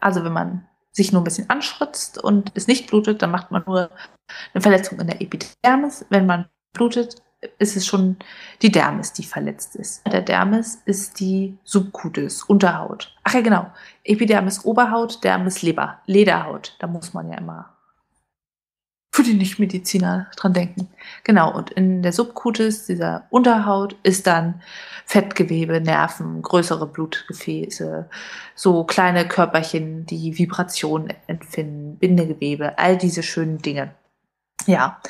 [0.01, 3.62] Also wenn man sich nur ein bisschen anschritzt und es nicht blutet, dann macht man
[3.66, 3.91] nur
[4.53, 6.05] eine Verletzung in der Epidermis.
[6.11, 7.22] Wenn man blutet,
[7.59, 8.16] ist es schon
[8.62, 10.07] die Dermis, die verletzt ist.
[10.07, 13.14] Der Dermis ist die Subcutis, Unterhaut.
[13.24, 13.70] Ach ja, genau.
[14.05, 16.76] Epidermis Oberhaut, Dermis Leber, Lederhaut.
[16.78, 17.76] Da muss man ja immer
[19.16, 20.88] für die Nichtmediziner dran denken.
[21.24, 24.61] Genau, und in der Subcutis, dieser Unterhaut, ist dann
[25.07, 28.11] Fettgewebe, Nerven, größere Blutgefäße,
[28.55, 33.94] so kleine Körperchen, die Vibrationen empfinden, Bindegewebe, all diese schönen Dinge.
[34.66, 35.01] Ja,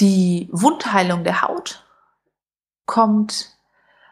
[0.00, 1.84] die Wundheilung der Haut
[2.86, 3.50] kommt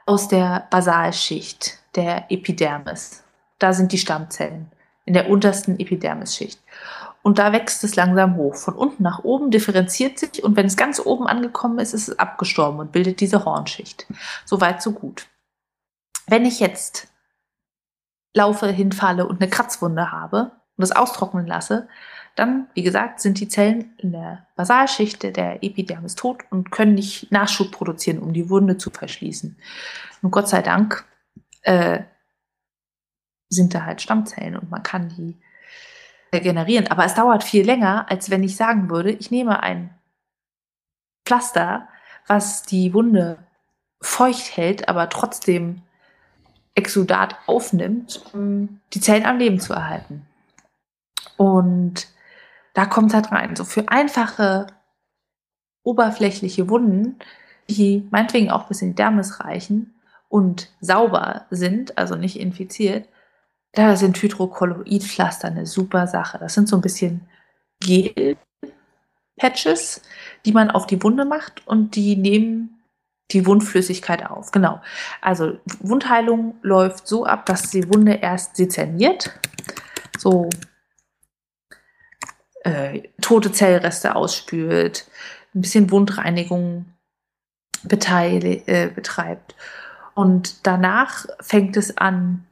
[0.07, 3.25] aus der Basalschicht der Epidermis.
[3.59, 4.71] Da sind die Stammzellen
[5.05, 6.61] in der untersten Epidermisschicht.
[7.23, 8.57] Und da wächst es langsam hoch.
[8.57, 12.19] Von unten nach oben differenziert sich und wenn es ganz oben angekommen ist, ist es
[12.19, 14.07] abgestorben und bildet diese Hornschicht.
[14.45, 15.27] So weit, so gut.
[16.27, 17.09] Wenn ich jetzt
[18.35, 21.89] laufe, hinfalle und eine Kratzwunde habe und das austrocknen lasse,
[22.35, 27.31] dann, wie gesagt, sind die Zellen in der Basalschicht der Epidermis tot und können nicht
[27.31, 29.57] Nachschub produzieren, um die Wunde zu verschließen.
[30.23, 31.05] Und Gott sei Dank
[31.63, 32.01] äh,
[33.49, 35.37] sind da halt Stammzellen und man kann die
[36.33, 36.89] regenerieren.
[36.89, 39.91] Aber es dauert viel länger, als wenn ich sagen würde, ich nehme ein
[41.27, 41.89] Pflaster,
[42.27, 43.39] was die Wunde
[44.01, 45.83] feucht hält, aber trotzdem
[46.75, 50.27] Exudat aufnimmt, um die Zellen am Leben zu erhalten.
[51.37, 52.09] Und
[52.75, 53.57] da kommt es halt rein.
[53.57, 54.67] So für einfache,
[55.83, 57.19] oberflächliche Wunden,
[57.69, 59.95] die meinetwegen auch bis in die Dermis reichen
[60.29, 63.09] und sauber sind, also nicht infiziert,
[63.73, 66.39] da sind Hydrokolloidpflaster eine super Sache.
[66.39, 67.27] Das sind so ein bisschen
[67.81, 68.37] Gel-Patches,
[70.45, 72.83] die man auf die Wunde macht und die nehmen
[73.31, 74.53] die Wundflüssigkeit auf.
[74.53, 74.83] Genau.
[75.23, 79.31] Also Wundheilung läuft so ab, dass die Wunde erst sezerniert,
[80.19, 80.51] so
[82.65, 85.07] äh, tote Zellreste ausspült,
[85.55, 86.87] ein bisschen Wundreinigung
[87.89, 89.55] äh, betreibt.
[90.15, 92.47] Und danach fängt es an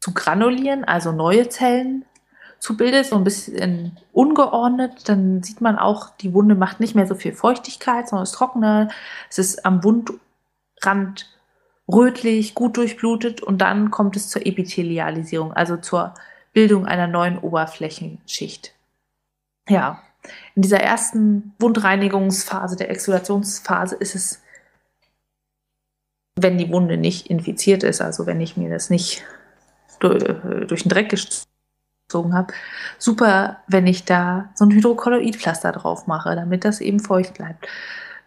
[0.00, 2.04] zu granulieren, also neue Zellen
[2.58, 5.08] zu bilden, so ein bisschen ungeordnet.
[5.08, 8.88] Dann sieht man auch, die Wunde macht nicht mehr so viel Feuchtigkeit, sondern ist trockener.
[9.28, 11.26] Es ist am Wundrand
[11.92, 16.14] rötlich, gut durchblutet und dann kommt es zur Epithelialisierung, also zur
[16.52, 18.75] Bildung einer neuen Oberflächenschicht.
[19.68, 20.02] Ja,
[20.54, 24.42] in dieser ersten Wundreinigungsphase, der Exudationsphase, ist es,
[26.36, 29.24] wenn die Wunde nicht infiziert ist, also wenn ich mir das nicht
[30.00, 30.22] durch,
[30.66, 32.52] durch den Dreck gezogen habe,
[32.98, 37.66] super, wenn ich da so ein Hydrokolloidpflaster drauf mache, damit das eben feucht bleibt.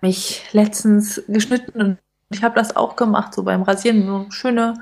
[0.01, 1.99] Mich letztens geschnitten und
[2.31, 4.75] ich habe das auch gemacht, so beim Rasieren, so eine schöne,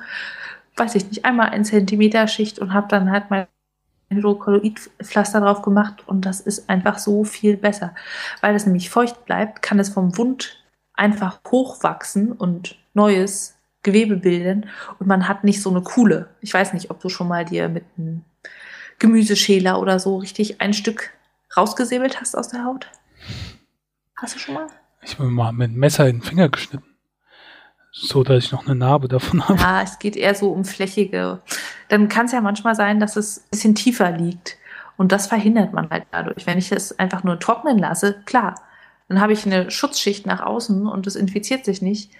[0.76, 3.47] weiß ich nicht, einmal ein Zentimeter Schicht und habe dann halt mein
[4.10, 7.93] Hydrokolloidpflaster drauf gemacht und das ist einfach so viel besser.
[8.41, 14.70] Weil es nämlich feucht bleibt, kann es vom Wund einfach hochwachsen und neues Gewebe bilden
[14.99, 16.30] und man hat nicht so eine Kuhle.
[16.41, 18.24] Ich weiß nicht, ob du schon mal dir mit einem
[18.99, 21.12] Gemüseschäler oder so richtig ein Stück
[21.55, 22.88] rausgesäbelt hast aus der Haut.
[24.16, 24.68] Hast du schon mal?
[25.01, 26.97] Ich habe mal mit dem Messer in den Finger geschnitten.
[28.00, 29.60] So, dass ich noch eine Narbe davon habe.
[29.60, 31.39] Ja, es geht eher so um flächige.
[31.89, 34.58] Dann kann es ja manchmal sein, dass es ein bisschen tiefer liegt.
[34.98, 36.45] Und das verhindert man halt dadurch.
[36.45, 38.56] Wenn ich es einfach nur trocknen lasse, klar,
[39.08, 42.12] dann habe ich eine Schutzschicht nach außen und es infiziert sich nicht.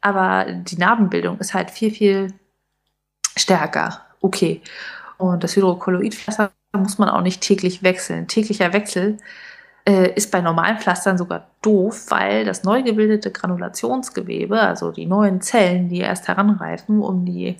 [0.00, 2.32] Aber die Narbenbildung ist halt viel, viel
[3.36, 4.02] stärker.
[4.20, 4.62] Okay.
[5.18, 8.28] Und das Hydrokolloidpflaster muss man auch nicht täglich wechseln.
[8.28, 9.18] Täglicher Wechsel
[9.86, 15.40] äh, ist bei normalen Pflastern sogar doof, weil das neu gebildete Granulationsgewebe, also die neuen
[15.40, 17.56] Zellen, die erst heranreifen, um die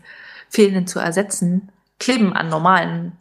[0.48, 3.12] fehlenden zu ersetzen, kleben an normalen,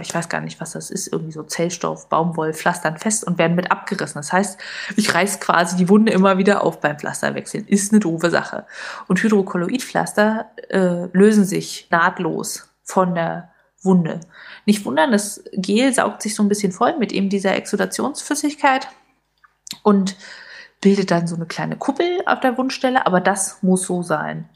[0.00, 3.72] ich weiß gar nicht, was das ist, irgendwie so Zellstoff, Baumwollpflastern fest und werden mit
[3.72, 4.20] abgerissen.
[4.20, 4.60] Das heißt,
[4.96, 7.66] ich reiß quasi die Wunde immer wieder auf beim Pflasterwechseln.
[7.66, 8.66] Ist eine doofe Sache.
[9.08, 13.49] Und Hydrokolloidpflaster äh, lösen sich nahtlos von der
[13.82, 14.20] Wunde.
[14.66, 18.88] Nicht wundern, das Gel saugt sich so ein bisschen voll mit eben dieser Exudationsflüssigkeit
[19.82, 20.16] und
[20.80, 24.48] bildet dann so eine kleine Kuppel auf der Wundstelle, aber das muss so sein.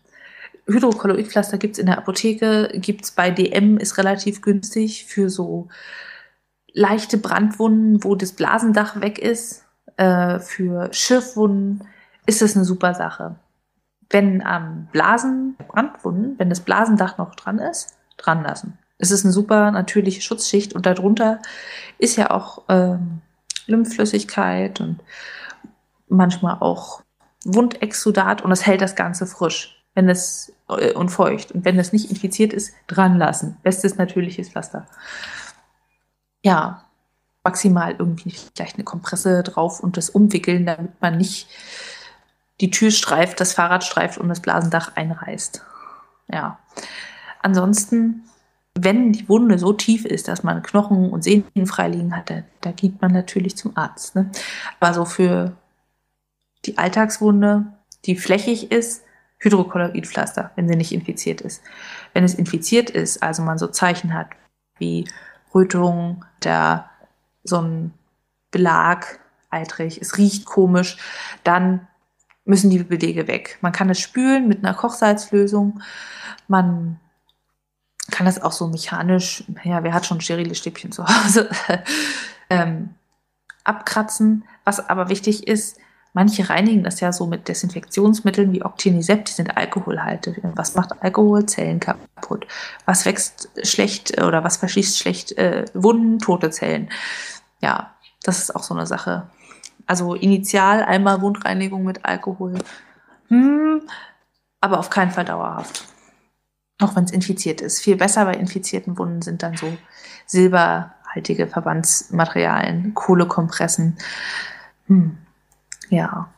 [0.67, 5.69] Hydrokolloidpflaster gibt es in der Apotheke, gibt es bei DM, ist relativ günstig für so
[6.73, 9.65] leichte Brandwunden, wo das Blasendach weg ist.
[9.97, 11.87] Äh, für Schürfwunden
[12.27, 13.37] ist das eine super Sache.
[14.11, 18.79] Wenn am Blasen, Brandwunden, wenn das Blasendach noch dran ist, dran lassen.
[18.99, 21.41] Es ist eine super natürliche Schutzschicht und darunter
[21.99, 23.21] ist ja auch ähm,
[23.67, 25.01] Lymphflüssigkeit und
[26.09, 27.03] manchmal auch
[27.45, 31.53] Wundexudat und das hält das Ganze frisch wenn es äh, und feucht.
[31.53, 33.57] Und wenn es nicht infiziert ist, dran lassen.
[33.63, 34.87] Bestes natürliches Pflaster.
[36.43, 36.85] Ja,
[37.43, 41.49] maximal irgendwie vielleicht eine Kompresse drauf und das umwickeln, damit man nicht
[42.61, 45.63] die Tür streift, das Fahrrad streift und das Blasendach einreißt.
[46.29, 46.59] Ja.
[47.43, 48.25] Ansonsten,
[48.79, 53.01] wenn die Wunde so tief ist, dass man Knochen und Sehnen freiliegen hat, da, geht
[53.01, 54.17] man natürlich zum Arzt.
[54.17, 54.31] Ne?
[54.81, 55.53] Aber so für
[56.65, 57.67] die Alltagswunde,
[58.05, 59.05] die flächig ist,
[59.39, 61.63] Hydrokolloidpflaster, wenn sie nicht infiziert ist.
[62.15, 64.29] Wenn es infiziert ist, also man so Zeichen hat
[64.79, 65.07] wie
[65.55, 66.91] Rötung, da
[67.45, 67.93] so ein
[68.51, 69.21] Belag,
[69.51, 70.97] eitrig, es riecht komisch,
[71.45, 71.87] dann
[72.45, 73.59] müssen die Belege weg.
[73.61, 75.81] Man kann es spülen mit einer Kochsalzlösung.
[76.49, 76.99] Man
[78.11, 81.49] kann das auch so mechanisch, ja, wer hat schon sterile Stäbchen zu Hause,
[82.51, 82.95] ähm,
[83.65, 84.45] abkratzen.
[84.65, 85.79] Was aber wichtig ist,
[86.17, 90.41] Manche reinigen das ja so mit Desinfektionsmitteln wie Octinisept, die sind alkoholhaltig.
[90.55, 91.45] Was macht Alkohol?
[91.47, 92.47] Zellen kaputt.
[92.87, 96.21] Was wächst schlecht oder was verschließt schlecht äh, Wunden?
[96.21, 96.89] Tote Zellen.
[97.61, 99.27] Ja, das ist auch so eine Sache.
[99.87, 102.61] Also initial einmal Wundreinigung mit Alkohol.
[103.27, 103.83] Hm,
[104.61, 105.85] aber auf keinen Fall dauerhaft.
[106.81, 107.81] Auch wenn es infiziert ist.
[107.81, 109.77] Viel besser bei infizierten Wunden sind dann so
[110.27, 113.97] silberhaltige Verbandsmaterialien, Kohlekompressen.
[114.87, 115.19] Hm.
[115.91, 116.33] Ja.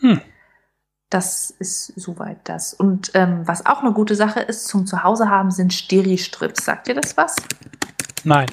[0.00, 0.20] Hm.
[1.10, 2.74] Das ist soweit das.
[2.74, 6.64] Und ähm, was auch eine gute Sache ist zum Zuhause haben, sind Steri-Strips.
[6.64, 7.36] Sagt ihr das was?
[8.24, 8.46] Nein.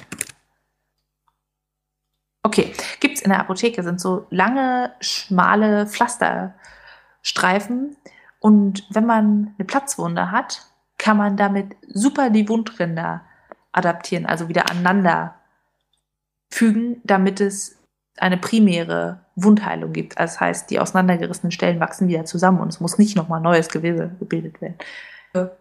[2.43, 7.95] Okay, gibt es in der Apotheke, sind so lange, schmale Pflasterstreifen.
[8.41, 10.65] Und wenn man eine Platzwunde hat,
[10.97, 13.21] kann man damit super die Wundränder
[13.71, 15.35] adaptieren, also wieder aneinander
[16.49, 17.77] fügen, damit es
[18.17, 20.19] eine primäre Wundheilung gibt.
[20.19, 24.11] Das heißt, die auseinandergerissenen Stellen wachsen wieder zusammen und es muss nicht nochmal neues Gewebe
[24.19, 24.77] gebildet werden.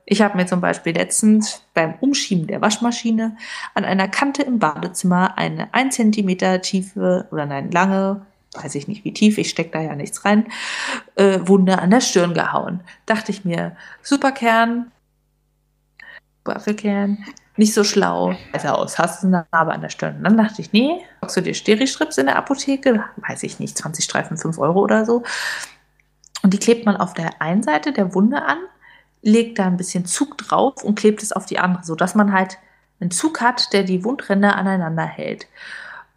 [0.05, 3.37] Ich habe mir zum Beispiel letztens beim Umschieben der Waschmaschine
[3.75, 9.05] an einer Kante im Badezimmer eine 1 cm tiefe oder nein, lange, weiß ich nicht
[9.05, 10.47] wie tief, ich stecke da ja nichts rein,
[11.15, 12.81] äh, Wunde an der Stirn gehauen.
[13.07, 14.91] Dachte ich mir, Superkern,
[16.45, 17.25] Waffelkern,
[17.57, 18.35] nicht so schlau.
[18.53, 20.17] Also aus, hast du eine Narbe an der Stirn.
[20.17, 23.05] Und dann dachte ich, nee, kaufst du dir Steri-Strips in der Apotheke?
[23.17, 25.23] Weiß ich nicht, 20 Streifen, 5 Euro oder so.
[26.43, 28.59] Und die klebt man auf der einen Seite der Wunde an,
[29.23, 32.57] legt da ein bisschen Zug drauf und klebt es auf die andere, sodass man halt
[32.99, 35.47] einen Zug hat, der die Wundränder aneinander hält.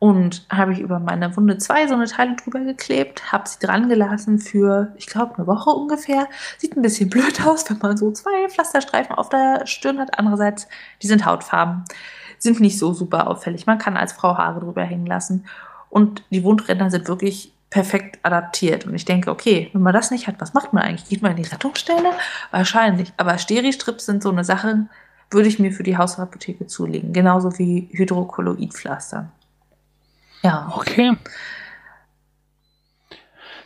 [0.04, 3.88] Und habe ich über meine Wunde zwei so eine Teile drüber geklebt, habe sie dran
[3.88, 6.28] gelassen für, ich glaube, eine Woche ungefähr.
[6.58, 10.20] Sieht ein bisschen blöd aus, wenn man so zwei Pflasterstreifen auf der Stirn hat.
[10.20, 10.68] Andererseits,
[11.02, 11.86] die sind Hautfarben,
[12.38, 13.66] sind nicht so super auffällig.
[13.66, 15.46] Man kann als Frau Haare drüber hängen lassen.
[15.90, 18.86] Und die Wundränder sind wirklich perfekt adaptiert.
[18.86, 21.08] Und ich denke, okay, wenn man das nicht hat, was macht man eigentlich?
[21.08, 22.12] Geht man in die Rettungsstelle?
[22.52, 23.14] Wahrscheinlich.
[23.16, 24.88] Aber Steri-Strips sind so eine Sache,
[25.32, 27.14] würde ich mir für die Hausapotheke zulegen.
[27.14, 29.32] Genauso wie Hydrokolloidpflaster.
[30.44, 30.72] Ja.
[30.76, 31.18] Okay.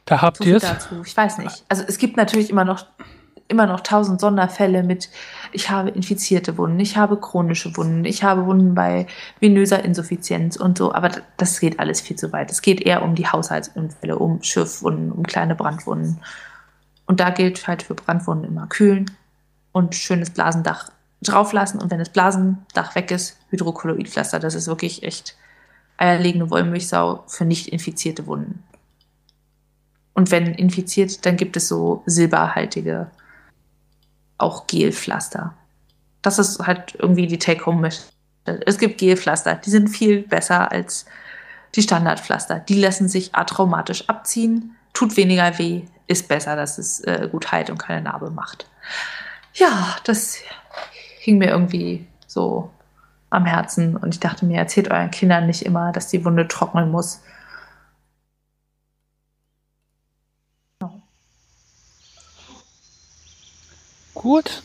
[0.06, 0.64] Da habt So ihr es.
[0.64, 1.02] dazu.
[1.06, 1.66] Ich weiß nicht.
[1.68, 2.86] Also es gibt natürlich immer noch
[3.50, 5.10] immer noch tausend Sonderfälle mit,
[5.52, 9.08] ich habe infizierte Wunden, ich habe chronische Wunden, ich habe Wunden bei
[9.40, 12.52] venöser Insuffizienz und so, aber das geht alles viel zu weit.
[12.52, 16.20] Es geht eher um die Haushaltsunfälle, um Schiffwunden, um kleine Brandwunden.
[17.06, 19.10] Und da gilt halt für Brandwunden immer kühlen
[19.72, 24.40] und schönes Blasendach drauflassen und wenn das Blasendach weg ist, Hydrokolloidpflaster.
[24.40, 25.36] Das ist wirklich echt
[25.98, 28.64] eierlegende Wollmilchsau für nicht infizierte Wunden.
[30.14, 33.12] Und wenn infiziert, dann gibt es so silberhaltige,
[34.38, 35.54] auch Gelpflaster.
[36.22, 38.08] Das ist halt irgendwie die Take-Home-Message.
[38.66, 41.06] Es gibt Gelpflaster, die sind viel besser als
[41.76, 42.60] die Standardpflaster.
[42.60, 47.70] Die lassen sich atraumatisch abziehen, tut weniger weh, ist besser, dass es äh, gut heilt
[47.70, 48.70] und keine Narbe macht.
[49.54, 50.38] Ja, das
[51.20, 52.72] hing mir irgendwie so
[53.30, 56.92] am Herzen und ich dachte mir, erzählt euren Kindern nicht immer, dass die Wunde trocknen
[56.92, 57.22] muss.
[64.14, 64.64] Gut.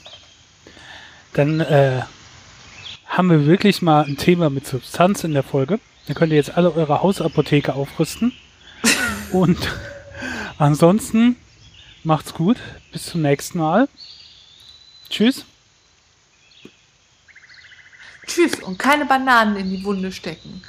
[1.35, 2.03] Dann äh,
[3.07, 5.79] haben wir wirklich mal ein Thema mit Substanz in der Folge.
[6.07, 8.33] Dann könnt ihr jetzt alle eure Hausapotheke aufrüsten.
[9.33, 9.59] Und
[10.59, 11.37] ansonsten
[12.03, 12.57] macht's gut.
[12.93, 13.89] Bis zum nächsten Mal.
[15.11, 15.45] Tschüss.
[18.27, 20.63] Tschüss und keine Bananen in die Wunde stecken.